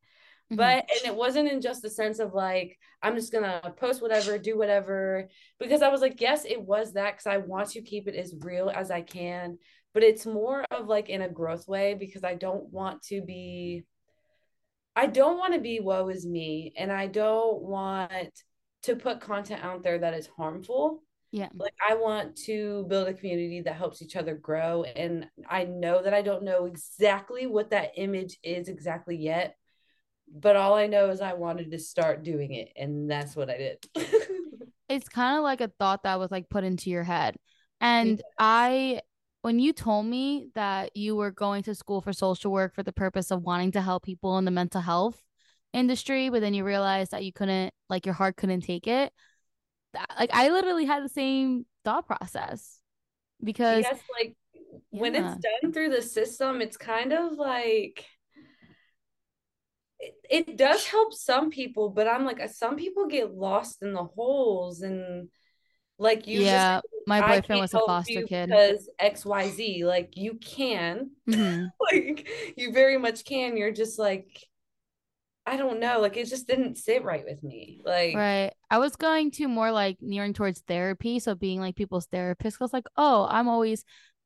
[0.50, 0.56] Mhm.
[0.56, 4.00] But, and it wasn't in just the sense of like, I'm just going to post
[4.00, 5.28] whatever, do whatever.
[5.58, 8.34] Because I was like, yes, it was that because I want to keep it as
[8.40, 9.58] real as I can.
[9.92, 13.84] But it's more of like in a growth way because I don't want to be
[14.96, 18.30] I don't want to be woe is me and I don't want
[18.84, 21.02] to put content out there that is harmful.
[21.32, 21.48] yeah.
[21.54, 26.02] Like I want to build a community that helps each other grow and I know
[26.02, 29.56] that I don't know exactly what that image is exactly yet,
[30.32, 33.56] but all I know is I wanted to start doing it and that's what I
[33.56, 33.86] did.
[34.88, 37.36] it's kind of like a thought that was like put into your head.
[37.80, 39.00] And I,
[39.44, 42.94] when you told me that you were going to school for social work for the
[42.94, 45.20] purpose of wanting to help people in the mental health
[45.74, 49.12] industry, but then you realized that you couldn't, like your heart couldn't take it.
[49.92, 52.80] that- Like I literally had the same thought process
[53.42, 54.34] because yes, like
[54.88, 58.06] when it's done through the system, it's kind of like
[60.00, 63.92] it, it does help some people, but I'm like, uh, some people get lost in
[63.92, 65.28] the holes and
[65.98, 68.48] like you yeah, just my boyfriend was a foster kid.
[68.48, 71.70] because XYZ, like you can, Mhm.
[71.92, 73.56] like you very much can.
[73.56, 74.26] You're just like,
[75.46, 77.82] I don't know, like it just didn't sit right with me.
[77.84, 78.52] Like, Right.
[78.70, 81.18] I was going to more like nearing towards therapy.
[81.18, 82.56] So being like people's therapist.
[82.60, 83.84] I was like, oh, I'm always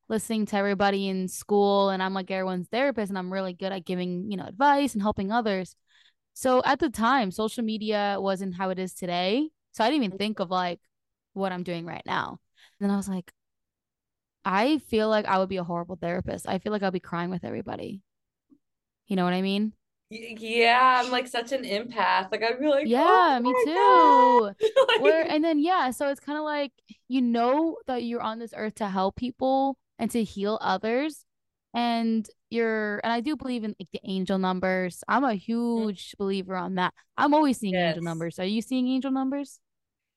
[0.08, 3.84] listening to everybody in school and I'm like everyone's therapist and I'm really good at
[3.84, 5.74] giving, you know, advice and helping others.
[6.34, 9.50] So at the time, social media wasn't how it is today.
[9.72, 10.80] So I didn't even think of like
[11.38, 12.38] what I'm doing right now.
[12.78, 13.32] And then I was like,
[14.44, 16.48] I feel like I would be a horrible therapist.
[16.48, 18.02] I feel like I'll be crying with everybody.
[19.06, 19.72] You know what I mean?
[20.10, 22.32] Yeah, I'm like such an empath.
[22.32, 24.66] Like I'd be like, yeah, oh me too.
[24.88, 26.72] like, Where and then yeah, so it's kind of like
[27.08, 31.26] you know that you're on this earth to help people and to heal others,
[31.74, 35.04] and you're and I do believe in like the angel numbers.
[35.06, 35.38] I'm a mm.
[35.38, 36.94] huge believer on that.
[37.18, 38.38] I'm always seeing angel numbers.
[38.38, 39.60] Are you seeing angel numbers?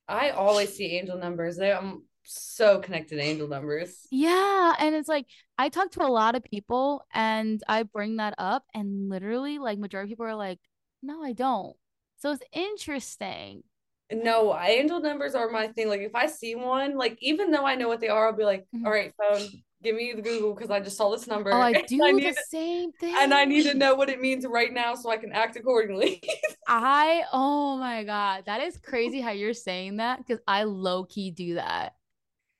[0.07, 1.57] I always see angel numbers.
[1.57, 4.07] They, I'm so connected to angel numbers.
[4.11, 5.25] Yeah, and it's like
[5.57, 9.79] I talk to a lot of people and I bring that up and literally like
[9.79, 10.59] majority of people are like,
[11.01, 11.75] "No, I don't."
[12.17, 13.63] So it's interesting.
[14.11, 15.87] No, angel numbers are my thing.
[15.87, 18.43] Like if I see one, like even though I know what they are, I'll be
[18.43, 18.85] like, Mhm.
[18.85, 21.51] all right, phone, give me the Google because I just saw this number.
[21.51, 23.15] Oh, I do need the to- same thing.
[23.17, 26.21] and I need to know what it means right now so I can act accordingly.
[26.67, 31.31] I oh my god, that is crazy how you're saying that because I low key
[31.31, 31.93] do that.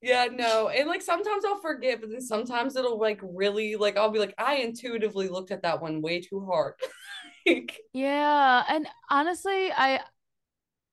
[0.02, 0.70] yeah, no.
[0.70, 4.34] And like sometimes I'll forget, but then sometimes it'll like really like I'll be like,
[4.38, 6.74] I intuitively looked at that one way too hard.
[7.48, 10.00] like, Yeah, and honestly, I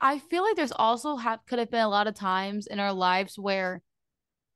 [0.01, 2.93] I feel like there's also have could have been a lot of times in our
[2.93, 3.83] lives where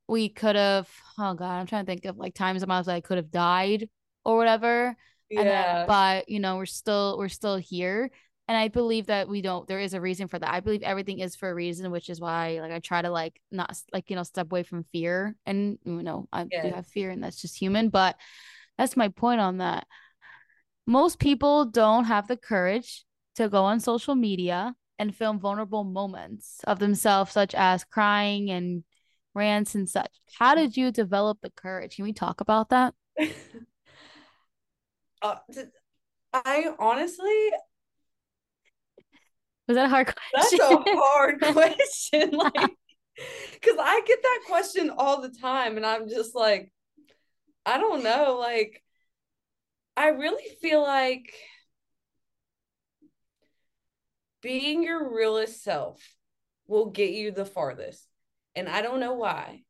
[0.09, 0.88] we could have
[1.19, 3.17] oh god, I'm trying to think of like times in my life that I could
[3.19, 3.88] have died
[4.25, 4.97] or whatever.
[5.31, 5.85] And then, yeah.
[5.87, 8.11] but you know, we're still we're still here.
[8.49, 10.53] And I believe that we don't there is a reason for that.
[10.53, 13.41] I believe everything is for a reason, which is why like I try to like
[13.51, 15.37] not like you know step away from fear.
[15.47, 18.17] And you know, I do have fear and that's just human, but
[18.77, 19.87] that's my point on that.
[20.87, 23.05] Most people don't have the courage
[23.37, 28.85] to go on social media and film vulnerable moments of themselves, such as crying and
[29.35, 30.11] rants and such.
[30.38, 31.97] How did you develop the courage?
[31.97, 32.95] Can we talk about that?
[35.23, 35.37] uh,
[36.33, 37.51] I honestly
[39.68, 40.59] Was that a hard question?
[40.61, 42.31] That's a hard question.
[42.33, 42.77] Like,
[43.55, 46.73] because I get that question all the time, and I'm just like,
[47.64, 48.38] I don't know.
[48.40, 48.83] Like,
[49.97, 51.33] I really feel like
[54.40, 56.03] being your realest self
[56.66, 58.07] will get you the farthest.
[58.55, 59.62] And I don't know why.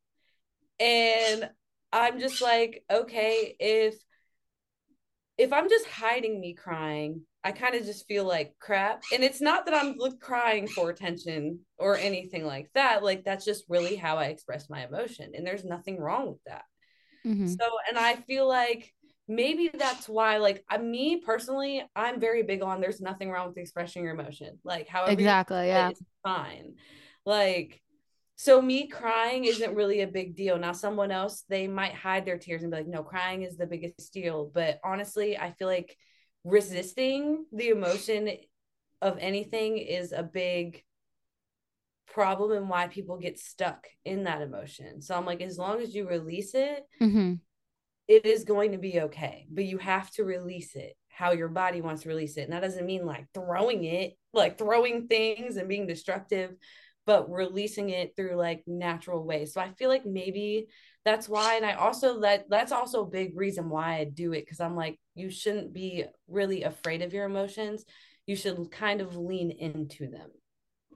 [0.79, 1.49] And
[1.91, 3.95] I'm just like, okay, if
[5.37, 9.03] if I'm just hiding me crying, I kind of just feel like crap.
[9.13, 13.03] And it's not that I'm crying for attention or anything like that.
[13.03, 15.31] Like that's just really how I express my emotion.
[15.35, 16.63] And there's nothing wrong with that.
[17.25, 17.47] Mhm.
[17.47, 18.93] So, and I feel like
[19.27, 23.57] maybe that's why, like, I, me personally, I'm very big on there's nothing wrong with
[23.57, 24.59] expressing your emotion.
[24.63, 25.67] Like, however, Exactly.
[25.67, 25.89] Yeah.
[25.89, 26.75] is fine.
[27.25, 27.81] Like,
[28.35, 30.57] so me crying isn't really a big deal.
[30.57, 33.67] Now, someone else, they might hide their tears and be like, no, crying is the
[33.67, 34.51] biggest deal.
[34.53, 35.95] But honestly, I feel like
[36.43, 38.29] resisting the emotion
[39.01, 40.83] of anything is a big
[42.07, 45.01] problem and why people get stuck in that emotion.
[45.01, 47.33] So I'm like, as long as you release it, hmm
[48.05, 51.79] it is going to be okay, but you have to release it how your body
[51.79, 52.41] wants to release it.
[52.41, 56.53] And that doesn't mean like throwing it, like throwing things and being destructive,
[57.05, 59.53] but releasing it through like natural ways.
[59.53, 60.67] So I feel like maybe
[61.05, 61.55] that's why.
[61.55, 64.75] And I also that that's also a big reason why I do it because I'm
[64.75, 67.83] like, you shouldn't be really afraid of your emotions.
[68.25, 70.29] You should kind of lean into them,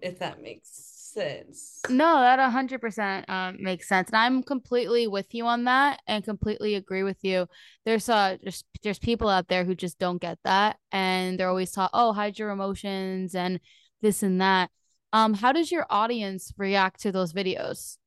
[0.01, 0.69] if that makes
[1.13, 1.81] sense.
[1.89, 4.09] No, that 100% um, makes sense.
[4.09, 7.47] And I'm completely with you on that and completely agree with you.
[7.85, 11.71] There's uh there's, there's people out there who just don't get that and they're always
[11.71, 13.59] taught, "Oh, hide your emotions and
[14.01, 14.69] this and that."
[15.13, 17.97] Um how does your audience react to those videos?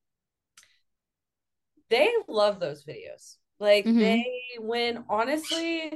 [1.89, 3.37] they love those videos.
[3.59, 3.99] Like Mhm.
[3.99, 4.25] they
[4.59, 5.93] when honestly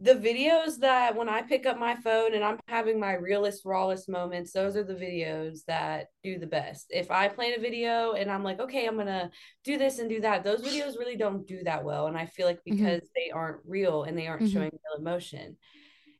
[0.00, 4.08] the videos that when I pick up my phone and I'm having my realest rawest
[4.08, 6.88] moments, those are the videos that do the best.
[6.90, 9.30] If I plan a video and I'm like, okay, I'm gonna
[9.64, 12.08] do this and do that, those videos really don't do that well.
[12.08, 12.74] And I feel like Mhm.
[12.76, 14.52] because they aren't real and they aren't Mhm.
[14.52, 15.56] showing real emotion.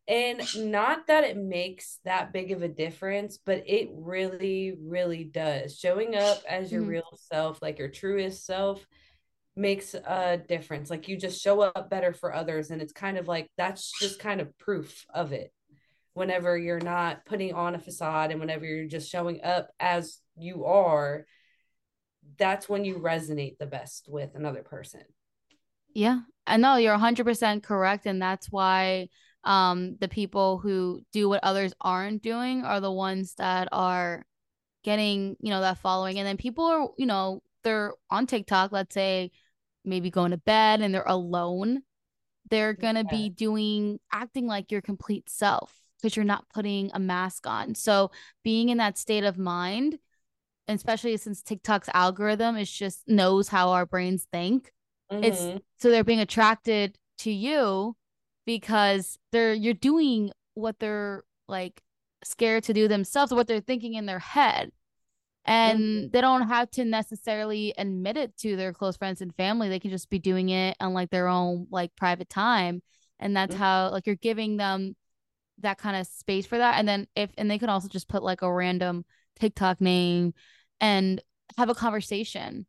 [0.08, 5.76] And not that it makes that big of a difference, but it really, really does.
[5.78, 6.90] Showing up as your Mhm.
[6.90, 8.86] real self, like your truest self,
[9.56, 10.90] makes a difference.
[10.90, 12.70] Like you just show up better for others.
[12.70, 15.52] And it's kind of like that's just kind of proof of it.
[16.14, 20.64] Whenever you're not putting on a facade and whenever you're just showing up as you
[20.66, 21.26] are,
[22.38, 25.02] that's when you resonate the best with another person.
[25.94, 28.06] Yeah, I know you're 100% correct.
[28.06, 29.08] And that's why
[29.46, 34.26] um, the people who do what others aren't doing are the ones that are
[34.82, 36.18] getting, you know, that following.
[36.18, 39.30] And then people are, you know, they're on TikTok, let's say,
[39.84, 41.82] maybe going to bed and they're alone,
[42.50, 43.16] they're gonna yeah.
[43.16, 47.74] be doing acting like your complete self because you're not putting a mask on.
[47.74, 48.10] So
[48.44, 49.98] being in that state of mind,
[50.68, 54.72] especially since TikTok's algorithm is just knows how our brains think,
[55.10, 55.24] mm-hmm.
[55.24, 57.96] it's so they're being attracted to you
[58.46, 61.82] because they're you're doing what they're like
[62.24, 64.70] scared to do themselves, what they're thinking in their head.
[65.44, 66.06] And mm-hmm.
[66.12, 69.68] they don't have to necessarily admit it to their close friends and family.
[69.68, 72.82] They can just be doing it on like their own like private time.
[73.20, 73.62] And that's mm-hmm.
[73.62, 74.96] how like you're giving them
[75.60, 76.78] that kind of space for that.
[76.78, 79.04] And then if and they can also just put like a random
[79.38, 80.34] TikTok name
[80.80, 81.22] and
[81.56, 82.66] have a conversation.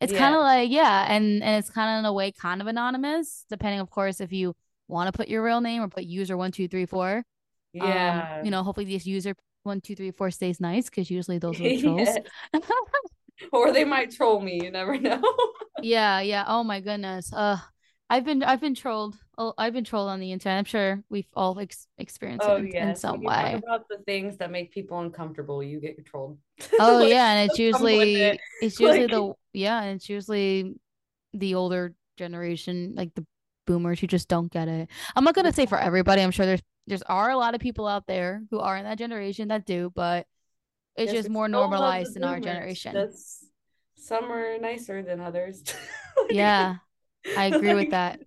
[0.00, 0.18] It's yeah.
[0.18, 3.46] kind of like yeah, and and it's kind of in a way kind of anonymous,
[3.48, 4.54] depending of course if you
[4.88, 7.24] want to put your real name or put user one two three four.
[7.72, 8.38] Yeah.
[8.38, 11.60] Um, you know, hopefully this user one two three four stays nice because usually those
[11.60, 12.08] are trolls.
[13.52, 14.60] or they might troll me.
[14.62, 15.22] You never know.
[15.82, 16.44] yeah, yeah.
[16.46, 17.32] Oh my goodness.
[17.32, 17.58] Uh,
[18.08, 19.16] I've been I've been trolled.
[19.36, 20.58] Oh, I've been trolled on the internet.
[20.58, 22.88] I'm sure we've all ex- experienced oh, it in, yes.
[22.88, 23.60] in some way.
[23.62, 26.38] about the things that make people uncomfortable, you get trolled.
[26.80, 28.40] Oh like, yeah, and it's usually it.
[28.62, 30.74] it's usually like, the yeah, and it's usually
[31.34, 33.26] the older generation, like the
[33.66, 34.88] boomers who just don't get it.
[35.14, 36.22] I'm not gonna say for everybody.
[36.22, 38.98] I'm sure there's there's are a lot of people out there who are in that
[38.98, 40.26] generation that do, but
[40.96, 42.94] it's yes, just more normalized in our generation.
[42.94, 43.44] That's,
[43.96, 45.62] some are nicer than others.
[46.30, 46.76] yeah,
[47.36, 48.20] I agree with that.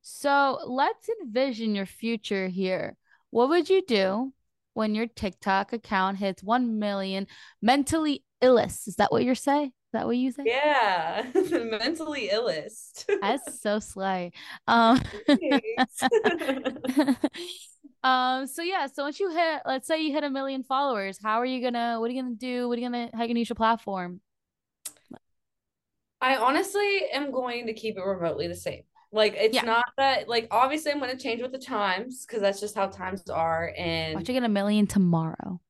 [0.00, 2.96] So let's envision your future here.
[3.30, 4.32] What would you do
[4.74, 7.26] when your TikTok account hits 1 million
[7.60, 8.88] mentally illest?
[8.88, 9.72] Is that what you're saying?
[9.92, 10.42] That what you say?
[10.46, 13.06] Yeah, mentally illest.
[13.20, 14.32] That's so slay.
[14.66, 15.00] Um,
[18.02, 18.46] um.
[18.46, 18.86] So yeah.
[18.86, 21.98] So once you hit, let's say you hit a million followers, how are you gonna?
[22.00, 22.68] What are you gonna do?
[22.68, 23.10] What are you gonna?
[23.12, 24.20] How are you gonna use your platform?
[26.20, 28.82] I honestly am going to keep it remotely the same.
[29.12, 29.62] Like it's yeah.
[29.62, 33.28] not that like obviously I'm gonna change with the times because that's just how times
[33.28, 33.72] are.
[33.76, 35.60] And watch you get a million tomorrow.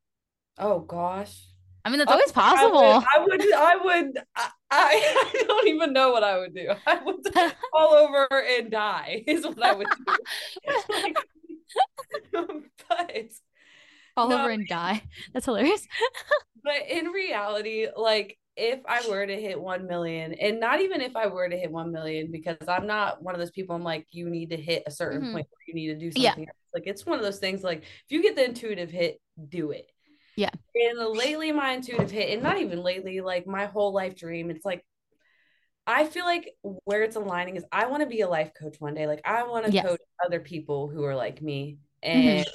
[0.58, 1.52] Oh gosh.
[1.85, 2.79] I mean, that's always possible.
[2.79, 6.71] I would, I would, I, would I, I, don't even know what I would do.
[6.87, 7.16] I would
[7.73, 10.14] fall over and die is what I would do.
[10.88, 11.16] like,
[12.88, 13.33] but
[14.14, 15.03] fall no, over and die.
[15.33, 15.87] That's hilarious.
[16.62, 21.16] but in reality, like if I were to hit 1 million, and not even if
[21.16, 24.07] I were to hit 1 million, because I'm not one of those people, I'm like,
[24.11, 25.33] you need to hit a certain mm-hmm.
[25.33, 26.45] point where you need to do something.
[26.45, 26.53] Yeah.
[26.75, 29.90] Like, it's one of those things, like, if you get the intuitive hit, do it.
[30.37, 30.51] Yeah.
[30.75, 34.64] And lately, my intuitive hit, and not even lately, like my whole life dream, it's
[34.64, 34.85] like,
[35.87, 38.95] I feel like where it's aligning is I want to be a life coach one
[38.95, 39.07] day.
[39.07, 39.85] Like, I want to yes.
[39.85, 41.79] coach other people who are like me.
[42.03, 42.55] And, mm-hmm.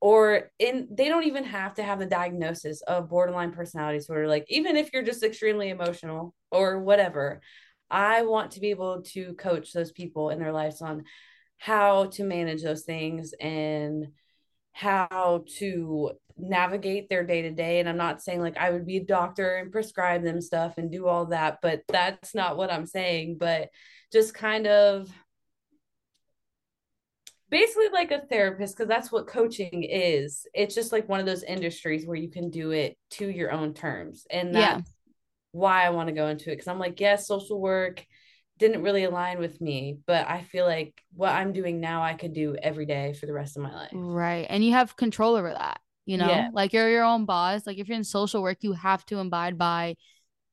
[0.00, 4.26] or in, they don't even have to have the diagnosis of borderline personality disorder.
[4.26, 7.40] Like, even if you're just extremely emotional or whatever,
[7.90, 11.04] I want to be able to coach those people in their lives on
[11.58, 14.08] how to manage those things and
[14.72, 17.80] how to navigate their day to day.
[17.80, 20.90] And I'm not saying like I would be a doctor and prescribe them stuff and
[20.90, 23.36] do all that, but that's not what I'm saying.
[23.38, 23.70] But
[24.12, 25.08] just kind of
[27.50, 30.46] basically like a therapist, because that's what coaching is.
[30.54, 33.74] It's just like one of those industries where you can do it to your own
[33.74, 34.26] terms.
[34.30, 34.92] And that's yeah.
[35.52, 36.56] why I want to go into it.
[36.56, 38.04] Cause I'm like, yes, social work
[38.58, 42.32] didn't really align with me but i feel like what i'm doing now i could
[42.32, 45.50] do every day for the rest of my life right and you have control over
[45.50, 46.48] that you know yeah.
[46.54, 49.58] like you're your own boss like if you're in social work you have to abide
[49.58, 49.94] by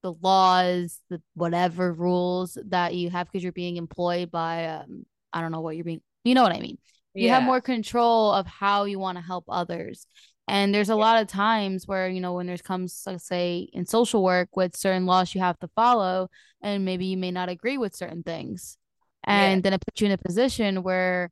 [0.03, 5.39] the laws the whatever rules that you have because you're being employed by um i
[5.39, 6.77] don't know what you're being you know what i mean
[7.13, 7.35] you yeah.
[7.35, 10.05] have more control of how you want to help others
[10.47, 10.97] and there's a yeah.
[10.97, 14.75] lot of times where you know when there's comes let's say in social work with
[14.75, 16.27] certain laws you have to follow
[16.61, 18.77] and maybe you may not agree with certain things
[19.23, 21.31] and then it puts you in a position where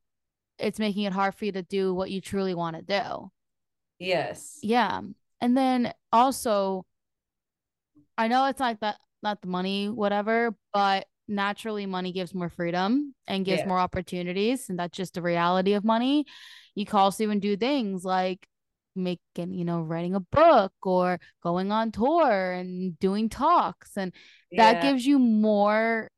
[0.58, 3.30] it's making it hard for you to do what you truly want to do
[3.98, 4.58] Yes.
[4.62, 5.00] Yeah.
[5.40, 6.84] And then also,
[8.16, 13.14] I know it's like that, not the money, whatever, but naturally money gives more freedom
[13.26, 13.66] and gives yeah.
[13.68, 14.68] more opportunities.
[14.68, 16.26] And that's just the reality of money.
[16.74, 18.46] You can also even do things like
[18.96, 23.96] making, you know, writing a book or going on tour and doing talks.
[23.96, 24.12] And
[24.56, 26.10] that gives you more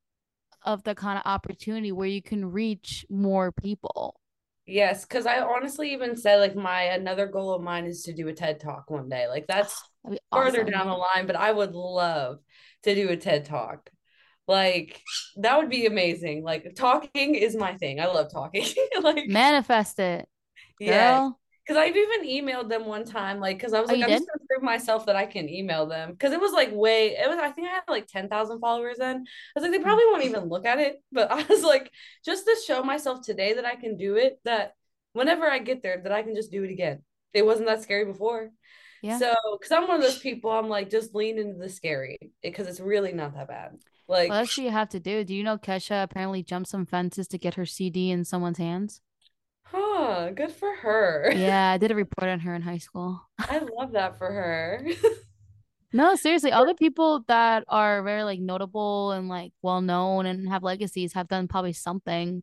[0.63, 4.21] of the kind of opportunity where you can reach more people.
[4.67, 8.27] Yes, because I honestly even said like my another goal of mine is to do
[8.29, 9.29] a TED talk one day.
[9.29, 9.83] Like oh, that's
[10.33, 12.39] further down the line, but I would love
[12.83, 13.89] to do a TED talk.
[14.49, 15.01] Like
[15.37, 16.43] that would be amazing.
[16.43, 18.01] Like talking is my thing.
[18.01, 18.67] I love talking.
[19.03, 20.29] like manifest it.
[20.81, 21.29] Yeah.
[21.67, 24.19] Because I've even emailed them one time, like, because I was oh, like, I'm did?
[24.19, 27.29] just gonna prove myself that I can email them because it was like way it
[27.29, 29.17] was I think I had like 10,000 followers then.
[29.17, 29.21] I
[29.55, 29.83] was like they mm.
[29.83, 31.91] probably won't even look at it, but I was like
[32.25, 34.75] just to show myself today that I can do it that
[35.13, 37.03] whenever I get there that I can just do it again.
[37.35, 38.51] It wasn't that scary before.
[39.03, 39.19] Yeah.
[39.19, 42.67] So, cuz I'm one of those people I'm like just lean into the scary because
[42.69, 43.79] it's really not that bad.
[44.09, 45.25] Like well, that's what you have to do.
[45.25, 49.01] Do you know Kesha apparently jumped some fences to get her CD in someone's hands?
[49.73, 51.33] Huh, good for her.
[51.37, 53.21] Yeah, I did a report on her in high school.
[53.39, 54.87] I love that for her.
[55.93, 60.49] no, seriously, all the people that are very like notable and like well known and
[60.49, 62.43] have legacies have done probably something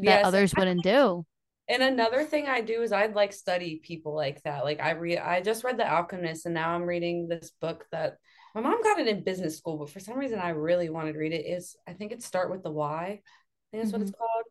[0.00, 1.24] that yes, others wouldn't do.
[1.68, 4.64] And another thing I do is I'd like study people like that.
[4.64, 8.18] Like I read I just read The Alchemist and now I'm reading this book that
[8.54, 11.18] my mom got it in business school, but for some reason I really wanted to
[11.18, 11.46] read it.
[11.46, 13.04] Is I think it start with the why.
[13.04, 13.92] I think that's mm-hmm.
[13.92, 14.18] what it's mm-hmm.
[14.18, 14.44] called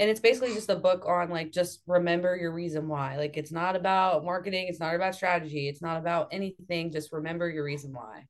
[0.00, 3.18] and it's basically just a book on like just remember your reason why.
[3.18, 7.48] Like it's not about marketing it's not about strategy it's not about anything just remember
[7.48, 8.26] your reason why.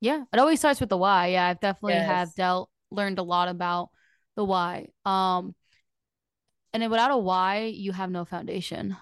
[0.00, 1.28] Yeah it always starts with the why.
[1.28, 2.06] Yeah i've definitely yes.
[2.06, 3.90] have dealt learned a lot about
[4.36, 4.88] the why.
[5.04, 5.54] Um
[6.72, 8.96] and then without a why you have no foundation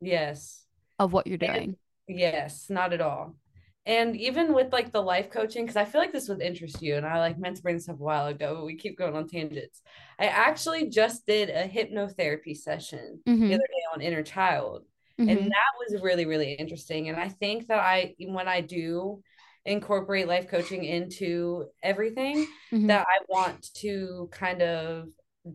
[0.00, 0.62] yes.
[0.98, 1.76] of what you're doing.
[2.06, 3.36] yes not at all
[3.84, 6.96] and even with like the life coaching, because I feel like this would interest you,
[6.96, 9.16] and I like meant to bring this up a while ago, but we keep going
[9.16, 9.82] on tangents.
[10.18, 13.48] I actually just did a hypnotherapy session mm-hmm.
[13.48, 14.84] the other day on inner child.
[15.20, 15.28] Mm-hmm.
[15.28, 17.08] And that was really, really interesting.
[17.08, 19.22] And I think that I, when I do
[19.64, 22.86] incorporate life coaching into everything, mm-hmm.
[22.86, 25.08] that I want to kind of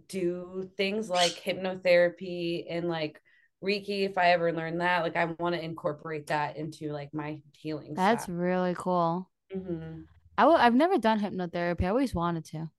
[0.10, 3.22] do things like hypnotherapy and like
[3.64, 7.42] Reiki, if I ever learn that, like I want to incorporate that into like my
[7.54, 7.94] healing.
[7.94, 8.36] That's style.
[8.36, 9.30] really cool.
[9.56, 10.02] Mm-hmm.
[10.38, 11.84] I w- I've never done hypnotherapy.
[11.84, 12.70] I always wanted to.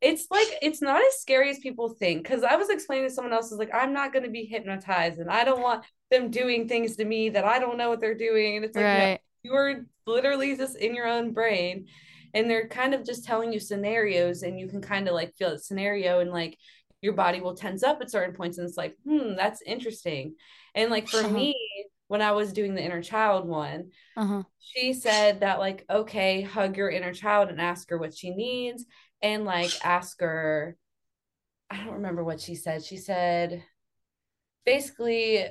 [0.00, 2.22] It's like it's not as scary as people think.
[2.22, 5.18] Because I was explaining to someone else, is like I'm not going to be hypnotized,
[5.18, 8.14] and I don't want them doing things to me that I don't know what they're
[8.14, 8.56] doing.
[8.56, 9.20] And it's like right.
[9.44, 11.86] no, you're literally just in your own brain,
[12.32, 15.50] and they're kind of just telling you scenarios, and you can kind of like feel
[15.50, 16.56] the scenario and like
[17.06, 20.34] your body will tense up at certain points and it's like hmm that's interesting
[20.74, 21.28] and like for uh-huh.
[21.30, 21.54] me
[22.08, 24.42] when i was doing the inner child one uh-huh.
[24.58, 28.84] she said that like okay hug your inner child and ask her what she needs
[29.22, 30.76] and like ask her
[31.70, 33.62] i don't remember what she said she said
[34.64, 35.46] basically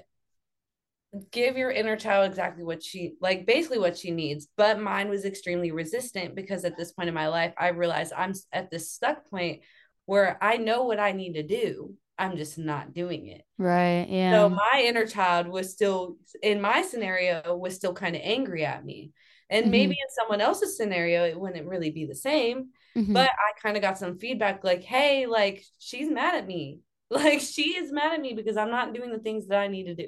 [1.31, 5.23] give your inner child exactly what she like basically what she needs but mine was
[5.23, 9.25] extremely resistant because at this point in my life i realized i'm at this stuck
[9.29, 9.61] point
[10.05, 11.95] where I know what I need to do.
[12.17, 13.41] I'm just not doing it.
[13.57, 14.07] Right.
[14.09, 14.31] Yeah.
[14.31, 18.85] So my inner child was still in my scenario was still kind of angry at
[18.85, 19.11] me.
[19.49, 19.71] And mm-hmm.
[19.71, 22.69] maybe in someone else's scenario it wouldn't really be the same.
[22.95, 23.13] Mm-hmm.
[23.13, 26.79] But I kind of got some feedback like, "Hey, like she's mad at me.
[27.11, 29.85] Like she is mad at me because I'm not doing the things that I need
[29.85, 30.07] to do."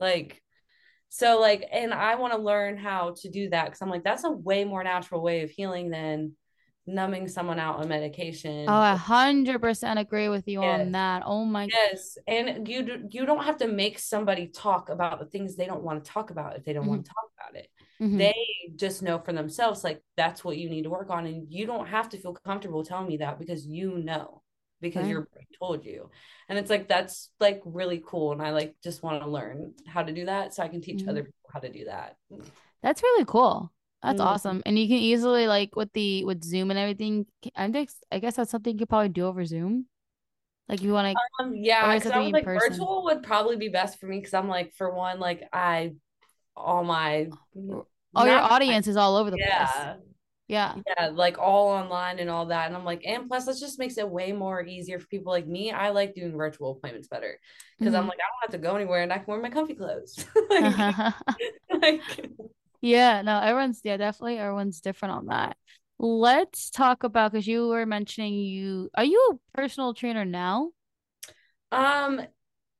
[0.00, 0.42] Like
[1.10, 4.24] so like and I want to learn how to do that cuz I'm like that's
[4.24, 6.32] a way more natural way of healing than
[6.86, 8.66] numbing someone out on medication.
[8.68, 10.80] Oh, a hundred percent agree with you yes.
[10.80, 11.22] on that.
[11.24, 15.26] Oh my yes, and you do, you don't have to make somebody talk about the
[15.26, 16.90] things they don't want to talk about if they don't mm-hmm.
[16.90, 17.68] want to talk about it.
[18.00, 18.18] Mm-hmm.
[18.18, 18.34] They
[18.76, 21.86] just know for themselves like that's what you need to work on, and you don't
[21.86, 24.42] have to feel comfortable telling me that because you know
[24.80, 25.10] because right.
[25.10, 26.10] your brain told you,
[26.48, 30.02] and it's like that's like really cool, and I like just want to learn how
[30.02, 31.10] to do that so I can teach mm-hmm.
[31.10, 32.16] other people how to do that.
[32.82, 33.72] That's really cool.
[34.02, 34.24] That's mm.
[34.24, 34.62] awesome.
[34.66, 37.26] And you can easily like with the with Zoom and everything.
[37.54, 39.86] I guess I guess that's something you could probably do over Zoom.
[40.68, 41.94] Like you want to, um, yeah.
[41.94, 42.70] Because I was like person?
[42.70, 45.92] virtual would probably be best for me because I'm like for one, like I,
[46.56, 47.28] all my,
[48.14, 49.66] all your audience is all over the yeah.
[49.66, 49.96] place.
[50.48, 50.74] Yeah.
[50.86, 52.66] Yeah, like all online and all that.
[52.66, 55.46] And I'm like, and plus, that just makes it way more easier for people like
[55.46, 55.72] me.
[55.72, 57.38] I like doing virtual appointments better
[57.78, 58.02] because mm-hmm.
[58.02, 60.24] I'm like, I don't have to go anywhere and I can wear my comfy clothes.
[60.50, 61.14] like,
[61.80, 62.00] like
[62.82, 65.56] yeah, no, everyone's yeah, definitely everyone's different on that.
[65.98, 70.70] Let's talk about because you were mentioning you are you a personal trainer now?
[71.70, 72.20] Um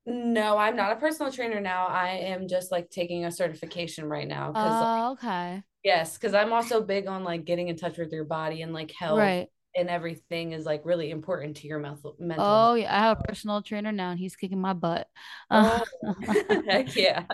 [0.04, 1.86] no, I'm not a personal trainer now.
[1.86, 4.52] I am just like taking a certification right now.
[4.56, 5.62] Oh, like, okay.
[5.84, 8.90] Yes, because I'm also big on like getting in touch with your body and like
[8.90, 9.18] health.
[9.18, 13.18] Right and everything is like really important to your mental mental oh yeah i have
[13.18, 15.08] a personal trainer now and he's kicking my butt
[15.50, 15.82] oh,
[16.68, 17.24] heck yeah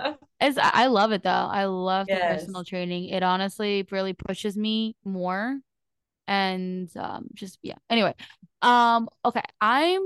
[0.40, 2.20] it's, i love it though i love yes.
[2.20, 5.58] the personal training it honestly really pushes me more
[6.26, 8.14] and um just yeah anyway
[8.62, 10.02] um okay i'm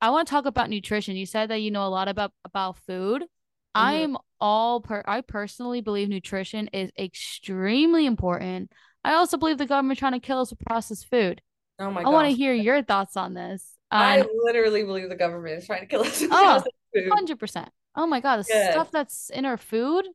[0.00, 2.76] i want to talk about nutrition you said that you know a lot about about
[2.78, 3.26] food mm-hmm.
[3.74, 8.70] i'm all per i personally believe nutrition is extremely important
[9.04, 11.42] I also believe the government trying to kill us with processed food.
[11.78, 12.02] Oh my!
[12.02, 13.76] I want to hear your thoughts on this.
[13.90, 16.20] Um, I literally believe the government is trying to kill us.
[16.20, 16.62] With oh,
[16.94, 17.70] 100 percent.
[17.94, 18.72] Oh my god, the yes.
[18.72, 20.06] stuff that's in our food.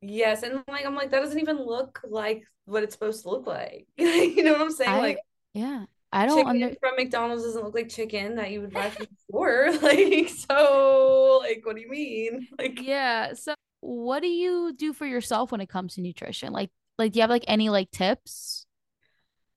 [0.00, 3.46] Yes, and like I'm like that doesn't even look like what it's supposed to look
[3.46, 3.86] like.
[3.96, 4.90] you know what I'm saying?
[4.90, 5.18] I, like
[5.54, 6.76] yeah, I don't chicken under.
[6.80, 9.70] from McDonald's doesn't look like chicken that you would buy from the store.
[9.82, 12.48] Like so, like what do you mean?
[12.58, 13.34] Like Yeah.
[13.34, 16.52] So, what do you do for yourself when it comes to nutrition?
[16.52, 18.66] Like, like, do you have like any like tips?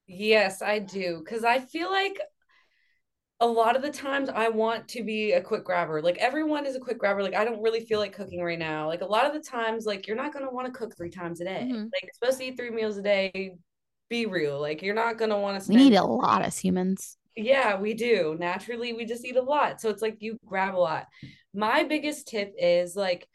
[0.08, 2.20] yes, I do because I feel like
[3.42, 6.02] a lot of the times I want to be a quick grabber.
[6.02, 7.24] Like everyone is a quick grabber.
[7.24, 8.88] Like I don't really feel like cooking right now.
[8.88, 11.40] Like a lot of the times, like you're not gonna want to cook three times
[11.40, 11.68] a day.
[11.72, 11.84] Mhm.
[11.86, 13.56] Like you're supposed to eat three meals a day.
[14.10, 14.60] Be real.
[14.60, 17.18] Like you're not gonna want to We need a lot as humans.
[17.36, 18.36] Yeah, we do.
[18.38, 19.80] Naturally, we just eat a lot.
[19.80, 21.06] So it's like you grab a lot.
[21.54, 23.28] My biggest tip is like,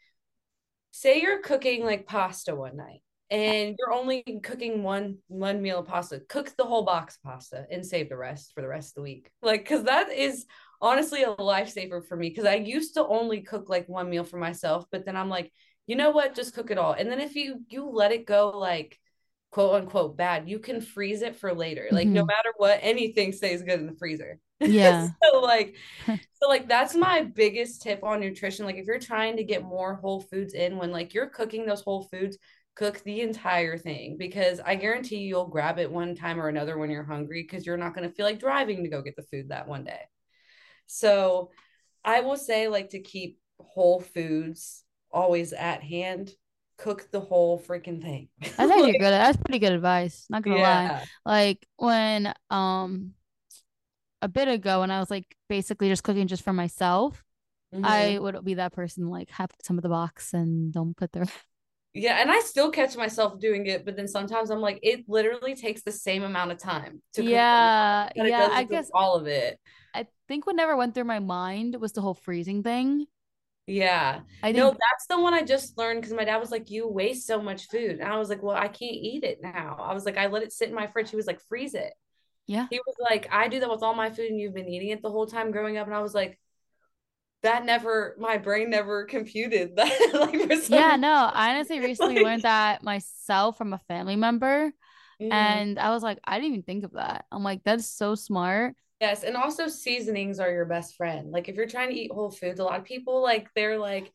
[0.91, 5.87] say you're cooking like pasta one night and you're only cooking one one meal of
[5.87, 6.21] pasta.
[6.29, 9.01] Cook the whole box of pasta and save the rest for the rest of the
[9.01, 9.31] week.
[9.41, 10.45] Like, because that is
[10.81, 12.29] honestly a lifesaver for me.
[12.29, 15.51] Because I used to only cook like one meal for myself, but then I'm like,
[15.87, 16.35] you know what?
[16.35, 16.93] Just cook it all.
[16.93, 18.99] And then if you you let it go like
[19.51, 21.87] quote unquote bad, you can freeze it for later.
[21.91, 22.27] Like no Mhm.
[22.27, 24.39] matter what, anything stays good in the freezer.
[24.63, 25.11] Yeah.
[25.23, 25.75] so like
[26.33, 28.65] so like that's my biggest tip on nutrition.
[28.65, 31.81] Like if you're trying to get more whole foods in when like you're cooking those
[31.81, 32.37] whole foods,
[32.75, 36.89] cook the entire thing because I guarantee you'll grab it one time or another when
[36.89, 39.49] you're hungry because you're not going to feel like driving to go get the food
[39.49, 40.01] that one day.
[40.87, 41.51] So
[42.03, 46.31] I will say like to keep whole foods always at hand,
[46.77, 48.29] cook the whole freaking thing.
[48.41, 49.11] That's actually Like, good.
[49.11, 50.25] That's pretty good advice.
[50.29, 51.07] Not gonna lie.
[51.25, 53.13] Like when um
[54.21, 57.23] a bit ago when I was like basically just cooking just for myself,
[57.71, 57.83] Mhm.
[57.85, 61.29] I would be that person like have some of the box and don't put the
[61.95, 65.55] Yeah, and I still catch myself doing it, but then sometimes I'm like, it literally
[65.55, 69.59] takes the same amount of time to Yeah, it yeah, I guess all of it.
[69.93, 73.07] I think what never went through my mind was the whole freezing thing.
[73.67, 74.21] Yeah.
[74.43, 77.25] I know that's the one I just learned because my dad was like, You waste
[77.25, 77.99] so much food.
[77.99, 79.77] And I was like, Well, I can't eat it now.
[79.79, 81.09] I was like, I let it sit in my fridge.
[81.09, 81.93] He was like, Freeze it.
[82.47, 82.67] yeah.
[82.69, 85.01] He was like, I do that with all my food and you've been eating it
[85.01, 85.87] the whole time growing up.
[85.87, 86.39] And I was like,
[87.45, 90.09] That never, my brain never computed that.
[90.13, 94.73] like, some Yeah, no, I honestly recently Like- learned that myself from a family member,
[95.21, 95.31] Mm.
[95.31, 97.23] and I was like, I didn't even think of that.
[97.31, 98.75] I'm like, that's so smart.
[98.99, 101.31] Yes, and also seasonings are your best friend.
[101.31, 104.11] Like if you're trying to eat whole foods, a lot of people like they're like,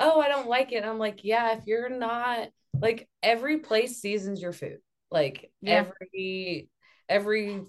[0.00, 2.48] "Oh, I don't like it." I'm like, "Yeah, if you're not
[2.80, 4.78] like every place seasons your food.
[5.10, 5.84] Like Yeah.
[5.86, 6.70] every
[7.10, 7.62] every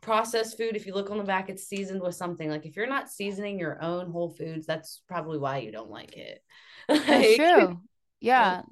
[0.00, 2.48] processed food, if you look on the back, it's seasoned with something.
[2.48, 6.16] Like if you're not seasoning your own whole foods, that's probably why you don't like
[6.16, 6.42] it.
[7.06, 7.80] That's true.
[8.20, 8.62] Yeah,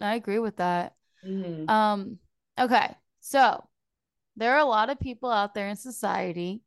[0.00, 0.94] I agree with that.
[1.22, 1.74] Mhm.
[1.74, 2.18] Um,
[2.58, 3.64] okay, so
[4.36, 6.62] there are a lot of people out there in society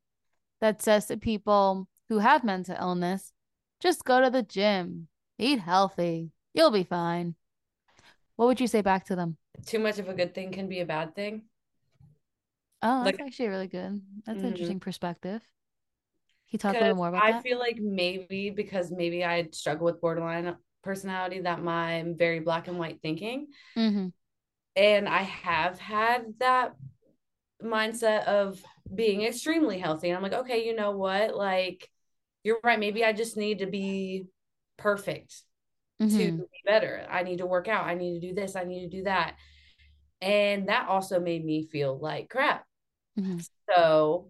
[0.62, 3.34] that says to people who have mental illness,
[3.82, 5.10] just go to the gym,
[5.40, 7.36] eat healthy, you'll be fine.
[8.38, 9.38] What would you say back to them?
[9.68, 11.44] Too much of a good thing can be a bad thing.
[12.88, 14.02] Oh, that's Like- actually really good.
[14.26, 14.52] That's an Mhm.
[14.52, 15.42] interesting perspective.
[15.42, 17.44] Can you talk a little more about I that?
[17.44, 22.80] feel like maybe because maybe I struggle with borderline personality that my very black and
[22.80, 23.48] white thinking.
[23.76, 24.08] Mm-hmm.
[24.78, 26.76] And I have had that
[27.62, 28.64] mindset of
[28.94, 30.10] being extremely healthy.
[30.10, 31.36] And I'm like, okay, you know what?
[31.36, 31.90] Like,
[32.44, 32.80] you're right.
[32.80, 34.28] Maybe I just need to be
[34.78, 35.42] perfect
[36.00, 36.38] to Mm-hmm.
[36.38, 37.06] be better.
[37.10, 37.86] I need to work out.
[37.88, 38.56] I need to do this.
[38.56, 39.36] I need to do that.
[40.22, 42.67] And that also made me feel like crap.
[43.20, 43.38] Mm-hmm.
[43.76, 44.30] So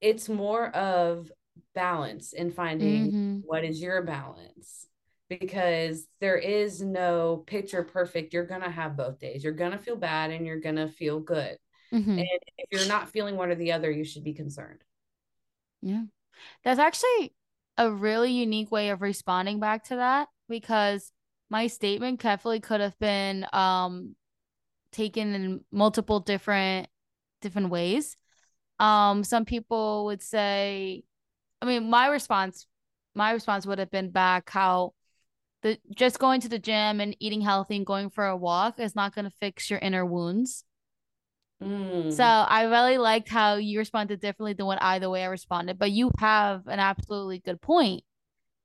[0.00, 1.30] it's more of
[1.74, 3.38] balance and finding Mm-hmm.
[3.44, 4.86] what is your balance
[5.28, 8.34] because there is no picture perfect.
[8.34, 9.42] You're going to have both days.
[9.44, 11.56] You're going to feel bad and you're going to feel good.
[11.94, 12.18] Mm-hmm.
[12.18, 12.28] And
[12.58, 14.80] if you're not feeling one or the other, you should be concerned.
[15.80, 16.02] Yeah.
[16.64, 17.34] That's actually
[17.78, 21.12] a really unique way of responding back to that because
[21.50, 24.14] my statement definitely could have been um
[24.92, 26.88] taken in multiple different
[27.42, 28.16] different ways.
[28.78, 31.04] Um some people would say
[31.60, 32.66] I mean my response
[33.14, 34.94] my response would have been back how
[35.62, 38.96] the just going to the gym and eating healthy and going for a walk is
[38.96, 40.64] not going to fix your inner wounds.
[41.62, 42.12] Mm.
[42.12, 45.78] So I really liked how you responded differently than what either way I responded.
[45.78, 48.02] But you have an absolutely good point.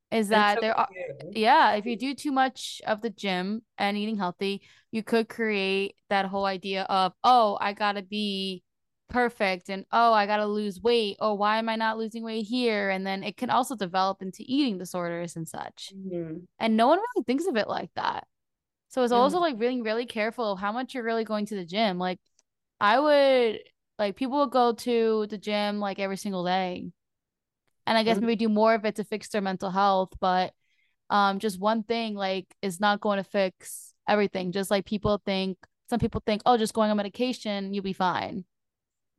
[0.10, 0.88] Is that there are
[1.32, 5.96] yeah, if you do too much of the gym and eating healthy, you could create
[6.10, 8.64] that whole idea of, oh, I gotta be
[9.10, 11.18] perfect and oh, I gotta lose weight.
[11.20, 12.90] Oh, why am I not losing weight here?
[12.90, 15.94] And then it can also develop into eating disorders and such.
[15.96, 16.48] Mhm.
[16.60, 18.28] And no one really thinks of it like that.
[18.90, 19.18] So it's Mhm.
[19.18, 22.00] also like being really careful of how much you're really going to the gym.
[22.00, 22.20] Like
[22.80, 23.60] I would
[24.00, 26.92] like people would go to the gym like every single day.
[27.86, 28.22] And I guess Mhm.
[28.22, 30.54] maybe do more of it to fix their mental health, but
[31.10, 34.52] um just one thing like is not going to fix everything.
[34.52, 35.58] Just like people think,
[35.90, 38.46] some people think, oh, just going on medication, you'll be fine.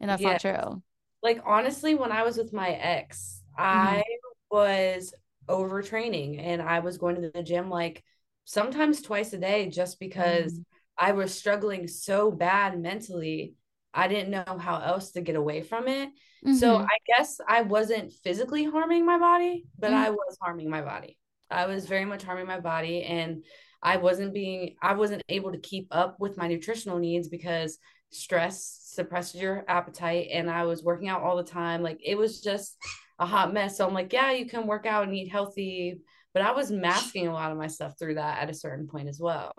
[0.00, 0.82] And that's not true.
[1.22, 3.64] Like, honestly, when I was with my ex, mm-hmm.
[3.64, 4.02] I
[4.50, 5.12] was
[5.48, 8.04] overtraining and I was going to the gym like
[8.44, 10.64] sometimes twice a day just because mm.
[10.96, 13.54] I was struggling so bad mentally.
[13.94, 16.10] I didn't know how else to get away from it.
[16.44, 16.54] Mm-hmm.
[16.54, 20.04] So I guess I wasn't physically harming my body, but mm-hmm.
[20.04, 21.18] I was harming my body.
[21.50, 23.44] I was very much harming my body and
[23.82, 27.78] I wasn't being I wasn't able to keep up with my nutritional needs because
[28.10, 31.82] stress suppresses your appetite and I was working out all the time.
[31.82, 32.76] Like it was just
[33.20, 33.76] a hot mess.
[33.76, 36.00] So I'm like, yeah, you can work out and eat healthy,
[36.34, 39.08] but I was masking a lot of my stuff through that at a certain point
[39.08, 39.52] as well.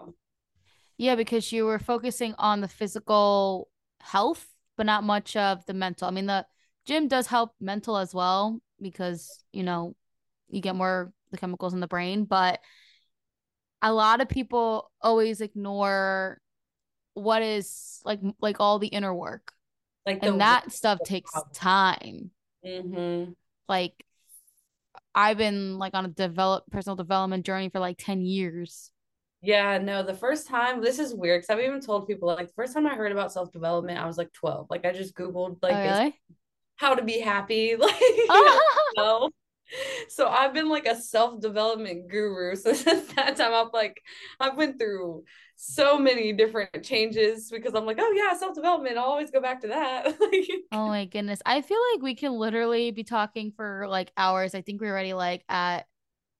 [0.97, 3.69] Yeah, because you were focusing on the physical
[4.01, 6.09] health, but not much of the mental.
[6.09, 6.45] I mean, the
[6.85, 9.95] gym does help mental as well because, you know,
[10.49, 12.59] you get more the chemicals in the brain, but
[13.81, 16.41] a lot of people always ignore
[17.13, 19.53] what is like like all the inner work.
[20.05, 22.31] Like and that stuff takes time.
[22.65, 23.31] Mm-hmm
[23.69, 23.93] like
[25.15, 28.91] I've been like on a develop personal development journey for like 10 years.
[29.41, 32.53] Yeah, no, the first time this is weird because I've even told people like the
[32.53, 34.67] first time I heard about self development, I was like 12.
[34.69, 36.19] Like I just Googled like oh, really?
[36.75, 37.75] how to be happy.
[37.79, 37.93] Like
[38.97, 39.29] oh.
[40.09, 42.55] so I've been like a self development guru.
[42.55, 44.01] Since that time, I've like
[44.39, 45.23] I've been through
[45.61, 48.97] so many different changes because I'm like, oh yeah, self development.
[48.97, 50.15] I'll always go back to that.
[50.71, 54.55] oh my goodness, I feel like we can literally be talking for like hours.
[54.55, 55.85] I think we're already like at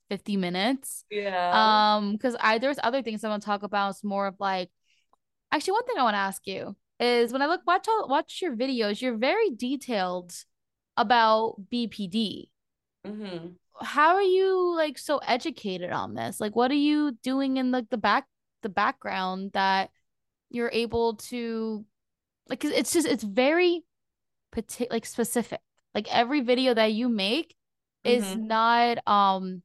[0.09, 1.03] 50 minutes.
[1.11, 1.97] Yeah.
[1.97, 3.89] Um, because I there's other things I want to talk about.
[3.89, 4.70] It's more of like,
[5.51, 8.41] actually, one thing I want to ask you is when I look watch all watch
[8.41, 10.32] your videos, you're very detailed
[10.95, 12.51] about BPD.
[13.05, 13.47] Mm-hmm.
[13.82, 16.39] How are you like so educated on this?
[16.39, 18.26] Like, what are you doing in like the back
[18.62, 19.89] the background that
[20.49, 21.86] you're able to
[22.47, 22.64] like?
[22.66, 23.84] It's just it's very
[24.51, 25.62] particular, like specific.
[25.93, 27.55] Like every video that you make
[28.05, 28.20] mm-hmm.
[28.20, 29.62] is not um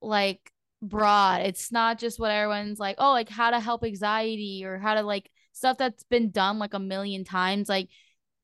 [0.00, 0.52] like
[0.82, 1.42] broad.
[1.42, 5.02] It's not just what everyone's like, oh, like how to help anxiety or how to
[5.02, 7.68] like stuff that's been done like a million times.
[7.68, 7.88] Like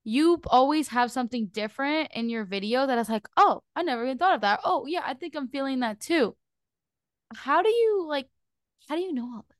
[0.05, 4.18] you always have something different in your video that is like, oh, I never even
[4.18, 4.61] thought of that.
[4.64, 6.37] Oh, yeah, I think I'm feeling that too.
[7.35, 8.28] How do you like,
[8.89, 9.59] how do you know all this?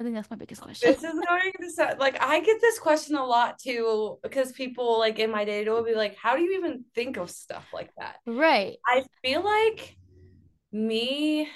[0.00, 0.90] I think that's my biggest question.
[0.90, 4.98] This is going to sound like I get this question a lot too because people
[4.98, 7.90] like in my day will be like, how do you even think of stuff like
[7.98, 8.16] that?
[8.26, 8.78] Right.
[8.86, 9.96] I feel like
[10.72, 11.48] me,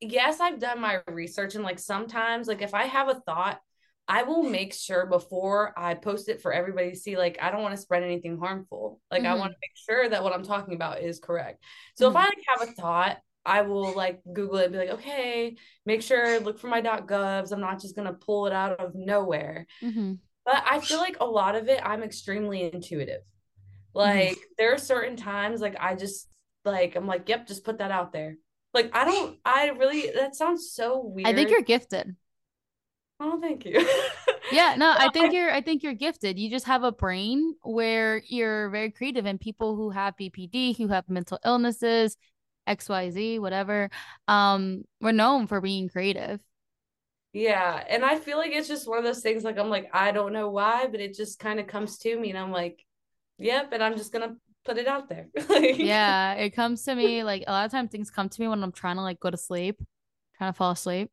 [0.00, 3.58] yes, I've done my research and like sometimes, like if I have a thought,
[4.06, 7.62] I will make sure before I post it for everybody to see, like, I don't
[7.62, 9.00] want to spread anything harmful.
[9.10, 9.32] Like, mm-hmm.
[9.32, 11.62] I want to make sure that what I'm talking about is correct.
[11.96, 12.16] So mm-hmm.
[12.16, 15.56] if I like, have a thought, I will like Google it and be like, okay,
[15.84, 17.52] make sure, look for my .govs.
[17.52, 19.66] I'm not just going to pull it out of nowhere.
[19.82, 20.14] Mm-hmm.
[20.44, 23.20] But I feel like a lot of it, I'm extremely intuitive.
[23.20, 23.98] Mm-hmm.
[23.98, 26.28] Like, there are certain times, like, I just,
[26.64, 28.36] like, I'm like, yep, just put that out there.
[28.74, 31.28] Like, I don't, I really, that sounds so weird.
[31.28, 32.16] I think you're gifted.
[33.24, 33.86] Oh, thank you.
[34.52, 36.40] yeah, no, I think you're I think you're gifted.
[36.40, 40.88] You just have a brain where you're very creative and people who have BPD, who
[40.88, 42.16] have mental illnesses,
[42.66, 43.90] XYZ, whatever,
[44.28, 46.40] um, we're known for being creative.
[47.32, 50.12] Yeah, and I feel like it's just one of those things like I'm like I
[50.12, 52.84] don't know why, but it just kind of comes to me and I'm like,
[53.38, 55.28] yep, and I'm just going to put it out there.
[55.48, 58.62] yeah, it comes to me like a lot of times things come to me when
[58.62, 59.80] I'm trying to like go to sleep,
[60.36, 61.10] trying to fall asleep.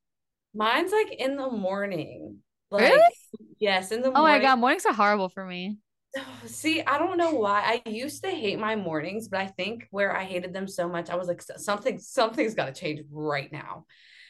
[0.53, 2.39] Mine's like in the morning.
[2.69, 3.13] Like, really?
[3.59, 4.19] Yes, in the morning.
[4.19, 5.77] Oh my god, mornings are horrible for me.
[6.45, 7.81] See, I don't know why.
[7.85, 11.09] I used to hate my mornings, but I think where I hated them so much,
[11.09, 13.85] I was like, something, something's got to change right now.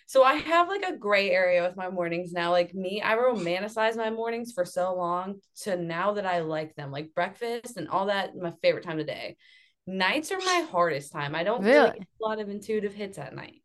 [0.07, 2.49] So I have like a gray area with my mornings now.
[2.49, 6.91] Like me, I romanticize my mornings for so long to now that I like them,
[6.91, 8.35] like breakfast and all that.
[8.35, 9.37] My favorite time of day.
[9.85, 11.35] Nights are my hardest time.
[11.35, 13.61] I don't really get a lot of intuitive hits at night.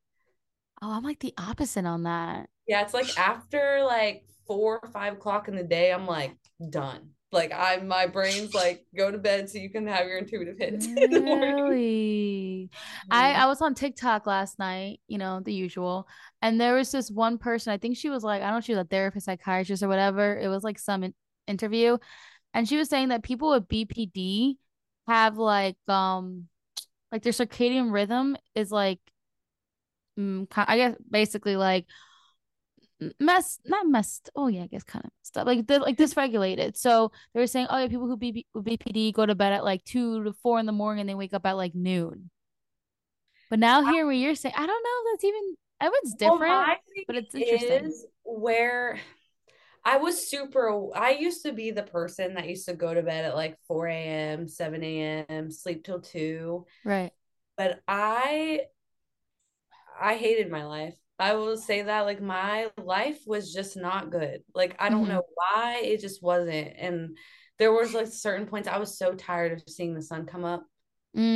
[0.83, 2.51] Oh, I'm like the opposite on that.
[2.67, 6.37] Yeah, it's like after like four or five o'clock in the day, I'm like
[6.71, 7.14] done.
[7.35, 10.87] Like I'm my brain's like go to bed so you can have your intuitive hits.
[10.97, 12.71] Really?
[13.11, 16.07] I I was on TikTok last night, you know, the usual.
[16.41, 18.73] And there was this one person, I think she was like, I don't know, she
[18.73, 20.39] was a therapist, psychiatrist or whatever.
[20.39, 21.15] It was like some in-
[21.47, 21.99] interview.
[22.55, 24.57] And she was saying that people with BPD
[25.09, 26.49] have like um
[27.13, 29.01] like their circadian rhythm is like
[30.19, 31.87] mm, I guess basically like
[33.19, 37.41] messed not messed oh yeah i guess kind of stuff like like dysregulated so they
[37.41, 40.33] were saying oh yeah people who B- bpd go to bed at like two to
[40.33, 42.31] four in the morning and they wake up at like noon
[43.51, 46.77] but now here where you're saying i don't know that's even Everyone's different, well,
[47.07, 47.85] but it's interesting.
[47.85, 48.99] is where
[49.85, 50.89] I was super.
[50.95, 53.89] I used to be the person that used to go to bed at like 4
[53.89, 56.65] a.m., 7 a.m., sleep till 2.
[56.85, 57.11] Right.
[57.57, 58.61] But I
[60.01, 60.95] I hated my life.
[61.19, 64.43] I will say that like my life was just not good.
[64.55, 65.09] Like I don't Mhm.
[65.09, 66.75] know why it just wasn't.
[66.79, 67.17] And
[67.59, 70.65] there was like certain points I was so tired of seeing the sun come up.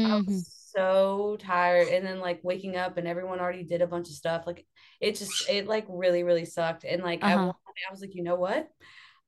[0.05, 0.19] I Mhm.
[0.27, 4.15] was so tired and then like waking up and everyone already did a bunch of
[4.15, 4.47] stuff.
[4.47, 4.67] Like
[5.01, 6.85] it just it like really really sucked.
[6.85, 7.53] And like Uh-huh.
[7.65, 8.69] one I was like, "You know what?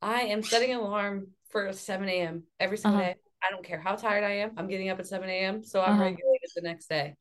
[0.03, 2.45] I am setting an alarm for 7 a.m.
[2.61, 3.03] every single Uh-huh.
[3.03, 3.15] day.
[3.43, 4.53] I don't care how tired I am.
[4.57, 5.65] I'm getting up at 7 a.m.
[5.65, 6.01] So I'm Uh-huh.
[6.01, 7.17] regulated the next day.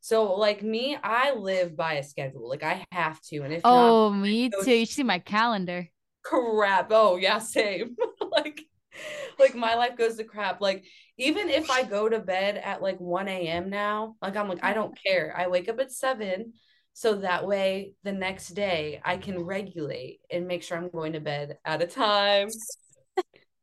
[0.00, 2.48] So like me, I live by a schedule.
[2.48, 3.40] Like I have to.
[3.42, 4.74] And if not, Oh, me go too.
[4.74, 5.88] You see my calendar.
[6.22, 6.88] crap.
[6.90, 7.96] Oh yeah, same.
[8.30, 8.62] like
[9.38, 10.60] like my life goes to crap.
[10.60, 10.84] Like
[11.16, 13.70] even if I go to bed at like 1 a.m.
[13.70, 15.34] now, like I'm like, I don't care.
[15.36, 16.54] I wake up at seven.
[16.92, 21.20] So that way the next day I can regulate and make sure I'm going to
[21.20, 22.48] bed at a time.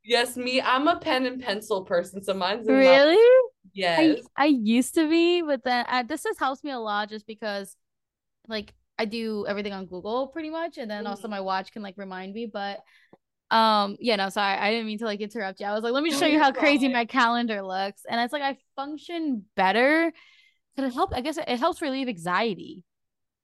[0.03, 0.61] Yes, me.
[0.61, 2.23] I'm a pen and pencil person.
[2.23, 3.17] So mine's Really?
[3.97, 4.19] I, yes.
[4.35, 7.75] I used to be, but then uh, this has helped me a lot just because
[8.47, 11.31] like I do everything on Google pretty much, and then also Mhm.
[11.31, 12.45] my watch can like remind me.
[12.47, 12.79] But
[13.49, 15.65] um, yeah, no, sorry, I didn't mean to like interrupt you.
[15.65, 18.43] I was like, let me show you how crazy my calendar looks, and it's like
[18.43, 20.11] I function better.
[20.75, 21.11] Cause it help.
[21.15, 22.83] I guess it helps relieve anxiety.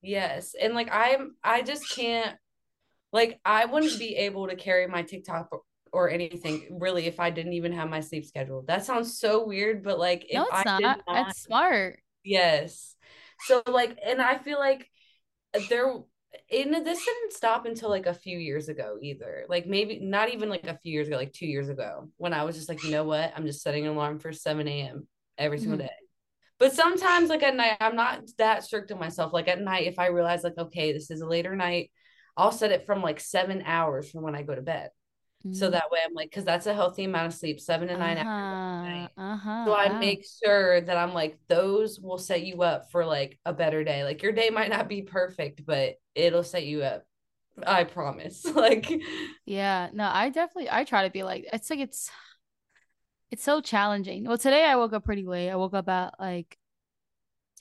[0.04, 0.56] Yes.
[0.60, 2.38] And like I'm I just can't
[3.12, 5.50] like I wouldn't be able to carry my TikTok
[5.94, 8.64] or, anything really if I didn't even have my sleep schedule.
[8.68, 10.82] That sounds so weird, but like if No, it's I not.
[10.82, 12.00] not That's smart.
[12.24, 12.96] yes.
[13.40, 14.90] So like and I feel like
[15.70, 15.94] there
[16.52, 19.46] and this didn't stop until like a few years ago either.
[19.50, 22.44] Like maybe not even like a few years ago, like two years ago, when I
[22.44, 23.34] was just like, you know what?
[23.36, 25.08] I'm just setting an alarm for 7 a.m.
[25.38, 25.84] every single Mhm.
[25.86, 25.94] day.
[26.60, 29.34] But sometimes, like at night, I'm not that strict on myself.
[29.34, 31.92] Like at night, if I realize, like, okay, this is a later night,
[32.38, 34.90] I'll set it from like seven hours from when I go to bed.
[35.52, 35.72] So Mm.
[35.72, 38.26] that way, I'm like, because that's a healthy amount of sleep, seven to nine hours.
[38.26, 38.84] Uh-huh.
[38.84, 39.12] night.
[39.18, 39.50] Uh-huh.
[39.66, 40.00] So I wow.
[40.00, 44.04] make sure that I'm like, those will set you up for like a better day.
[44.04, 47.06] Like your day might not be perfect, but it'll set you up.
[47.66, 48.46] I promise.
[48.56, 48.92] like,
[49.46, 52.10] Yeah, no, I definitely I try to be like it's like it's
[53.32, 54.26] it's so challenging.
[54.26, 55.50] Well, today I woke up pretty late.
[55.50, 56.58] I woke up at like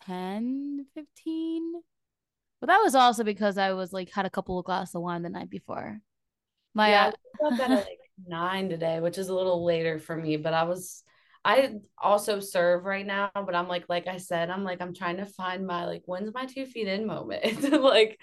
[0.06, 1.74] 10, 15.
[2.60, 5.22] But that was also because I was like had a couple of glasses of wine
[5.22, 6.00] the night before.
[6.74, 9.98] My yeah, uh, I woke up at like nine today, which is a little later
[9.98, 11.02] for me, but I was
[11.44, 15.16] I also serve right now, but I'm like, like I said, I'm like, I'm trying
[15.16, 17.62] to find my like when's my two feet in moment.
[17.82, 18.18] like,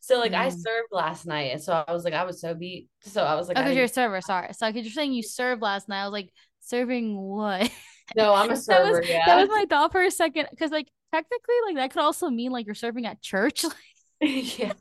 [0.00, 2.88] so like I served last night, and so I was like, I was so beat.
[3.02, 4.52] So I was like, oh, because you're a server, sorry.
[4.54, 6.02] So because you're saying you served last night.
[6.02, 6.30] I was like,
[6.60, 7.70] serving what?
[8.16, 9.02] no, I'm a That was server.
[9.04, 10.48] yeah, that was my thought for a second.
[10.50, 13.64] Because like technically, like that could also mean like you're serving at church.
[14.20, 14.72] yeah,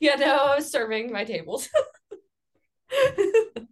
[0.00, 0.16] yeah.
[0.16, 1.68] No, I was serving my tables.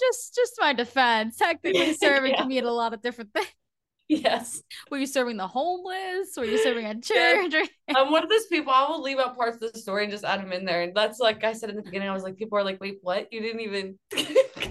[0.00, 1.36] just just my defense.
[1.36, 2.38] Technically, serving Yeah.
[2.38, 3.48] can mean a lot of different things.
[4.08, 4.62] yes.
[4.90, 6.28] Were you serving the homeless?
[6.36, 7.52] Were you serving at Yes.
[7.52, 7.68] church?
[7.94, 8.72] I'm one of those people.
[8.72, 10.82] I will leave out parts of the story and just add them in there.
[10.82, 12.08] And that's like I said in the beginning.
[12.08, 13.32] I was like, people are like, "Wait, what?
[13.32, 14.22] You didn't even." go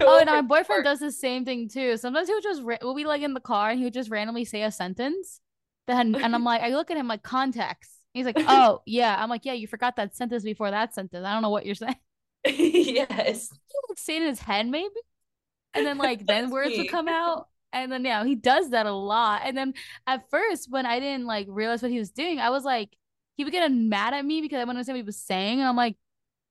[0.01, 1.97] Oh, and my boyfriend part." does the same thing too.
[1.97, 4.09] Sometimes he would just ra- we'll be like in the car and he would just
[4.09, 5.39] randomly say a sentence.
[5.87, 7.91] Then and I'm like, I look at him like context.
[8.13, 9.15] He's like, oh yeah.
[9.21, 11.25] I'm like, yeah, you forgot that sentence before that sentence.
[11.25, 11.95] I don't know what you're saying.
[12.47, 13.49] yes.
[13.51, 14.93] He would say it in his head maybe,
[15.73, 16.79] and then like then words me.
[16.79, 17.47] would come out.
[17.71, 19.41] And then yeah, he does that a lot.
[19.45, 19.73] And then
[20.05, 22.95] at first, when I didn't like realize what he was doing, I was like,
[23.35, 25.67] he would get mad at me because I wouldn't understand what he was saying, and
[25.67, 25.95] I'm like,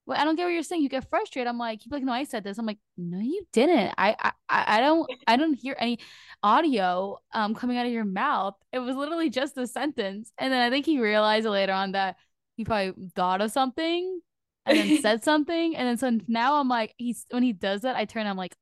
[0.06, 0.82] well, I don't get what you're saying.
[0.82, 1.46] You get frustrated.
[1.48, 2.58] I'm like, he'd like, no, I said this.
[2.58, 3.94] I'm like, no, you didn't.
[3.98, 5.98] I, I, I I don't, I don't hear any
[6.42, 8.54] audio um coming out of your mouth.
[8.72, 10.32] It was literally just a sentence.
[10.38, 12.16] And then I think he realized later on that
[12.56, 14.20] he probably thought of something
[14.66, 15.76] and then said something.
[15.76, 18.26] And then so now I'm like, he's when he does that, I turn.
[18.26, 18.54] I'm like,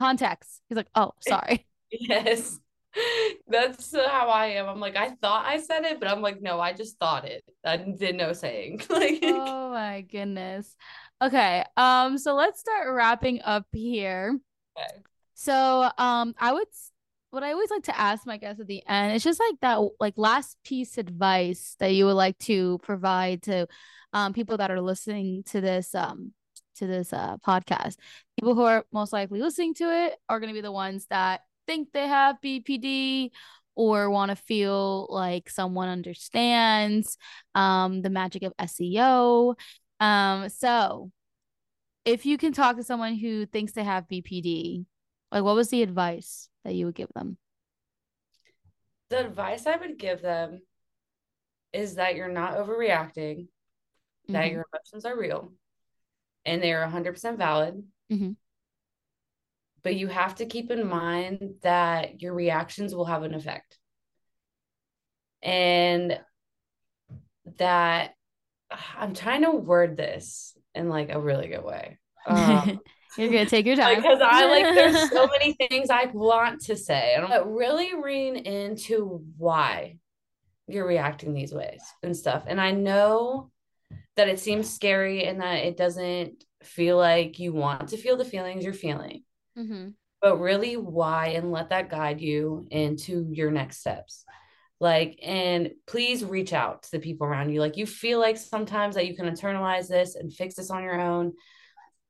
[0.00, 0.60] context.
[0.68, 1.66] He's like, oh, sorry.
[1.90, 2.58] Yes.
[3.48, 4.68] That's uh, how I am.
[4.68, 7.42] I'm like, I thought I said it, but I'm like, no, I just thought it.
[7.64, 8.82] I did no saying.
[8.90, 10.76] like, oh my goodness.
[11.20, 11.64] Okay.
[11.76, 12.18] Um.
[12.18, 14.38] So let's start wrapping up here.
[14.78, 15.02] okay.
[15.34, 16.68] So, um, I would,
[17.30, 19.80] what I always like to ask my guests at the end, it's just like that,
[20.00, 23.66] like last piece advice that you would like to provide to,
[24.14, 26.32] um, people that are listening to this, um,
[26.76, 27.96] to this uh podcast.
[28.38, 31.42] People who are most likely listening to it are going to be the ones that
[31.66, 33.30] think they have BPD
[33.76, 37.18] or want to feel like someone understands,
[37.54, 39.56] um, the magic of SEO.
[40.00, 41.10] Um, so
[42.04, 44.84] if you can talk to someone who thinks they have BPD,
[45.32, 47.36] like what was the advice that you would give them?
[49.10, 50.60] The advice I would give them
[51.72, 53.48] is that you're not overreacting,
[54.28, 54.52] that Mhm.
[54.52, 55.52] your emotions are real
[56.44, 57.82] and they're 100% valid.
[58.10, 58.36] Mhm.
[59.82, 63.78] But you have to keep in mind that your reactions will have an effect.
[65.42, 66.18] And
[67.58, 68.14] that
[68.96, 71.98] I'm trying to word this in like a really good way.
[72.26, 72.80] Um,
[73.16, 76.76] You're gonna take your time because I like there's so many things I want to
[76.76, 77.14] say.
[77.14, 79.98] And but really lean into why
[80.66, 82.44] you're reacting these ways and stuff.
[82.48, 83.50] And I know
[84.16, 88.24] that it seems scary and that it doesn't feel like you want to feel the
[88.24, 89.24] feelings you're feeling.
[89.56, 89.94] Mhm.
[90.20, 94.24] But really why and let that guide you into your next steps.
[94.80, 97.60] Like, and please reach out to the people around you.
[97.60, 101.00] Like, you feel like sometimes that you can internalize this and fix this on your
[101.00, 101.34] own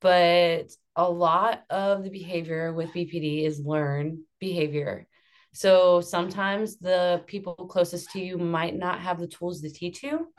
[0.04, 5.06] but a lot of the behavior with BPD is learned behavior.
[5.54, 10.30] So sometimes the people closest to you might not have the tools to teach you.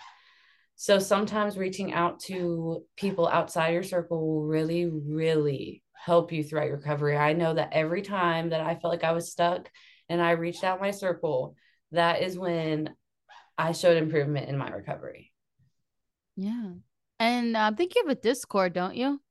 [0.76, 6.67] So sometimes reaching out to people outside your circle will really, really help you throughout
[6.67, 7.17] your recovery.
[7.17, 9.69] I know that every time that I felt like I was stuck
[10.09, 11.55] and I reached out my circle,
[11.91, 12.93] that is when
[13.57, 15.32] I showed improvement in my recovery.
[16.36, 16.73] Yeah.
[17.19, 19.21] And um, I think you have a Discord, don't you?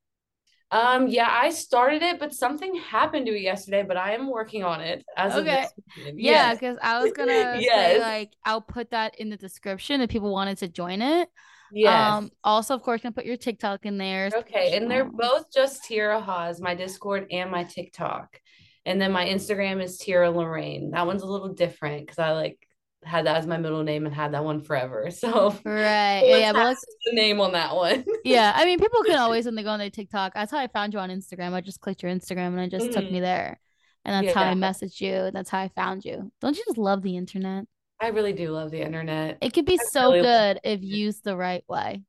[0.75, 4.63] Um, yeah, I started it, but something happened to it yesterday, but I am working
[4.63, 5.39] on it as Okay.
[5.39, 6.19] of this weekend.
[6.19, 6.59] Yeah, Yes.
[6.59, 10.57] because I was gonna say like I'll put that in the description if people wanted
[10.59, 11.29] to join it.
[11.71, 12.13] Yes.
[12.13, 14.29] Um, also, of course, gonna put your TikTok in there.
[14.35, 18.39] okay, and they're both just Tierra Haas, my Discord and my TikTok.
[18.85, 20.91] And then my Instagram is Tierra Lorain.
[20.91, 22.64] That one's a little different because I like
[23.05, 25.09] had that as my middle name and had that one forever.
[25.11, 26.23] So Right.
[26.25, 28.03] Yeah, but like, have the name on that one.
[28.25, 30.33] yeah, I mean, people can always when they go on their TikTok.
[30.33, 31.53] That's how I found you on Instagram.
[31.53, 33.21] I just clicked your Instagram and it just took me Mhm.
[33.21, 33.59] there,
[34.03, 35.13] and that's how I messaged you.
[35.13, 36.31] And that's how I found you.
[36.41, 37.65] Don't you just love the internet?
[38.01, 39.37] I really do love the internet.
[39.41, 42.03] It could be I so really good if used the right way.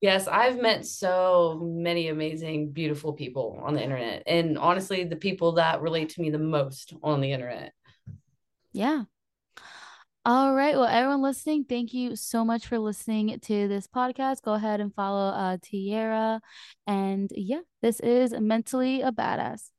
[0.00, 4.24] Yes, I've met so many amazing, beautiful people on the internet.
[4.26, 7.72] And honestly, the people that relate to me the most on the internet.
[8.72, 9.04] Yeah.
[10.24, 10.76] All right.
[10.76, 14.42] Well, everyone listening, thank you so much for listening to this podcast.
[14.42, 16.40] Go ahead and follow uh Tierra.
[16.86, 19.71] And yeah, this is Mentally a Badass.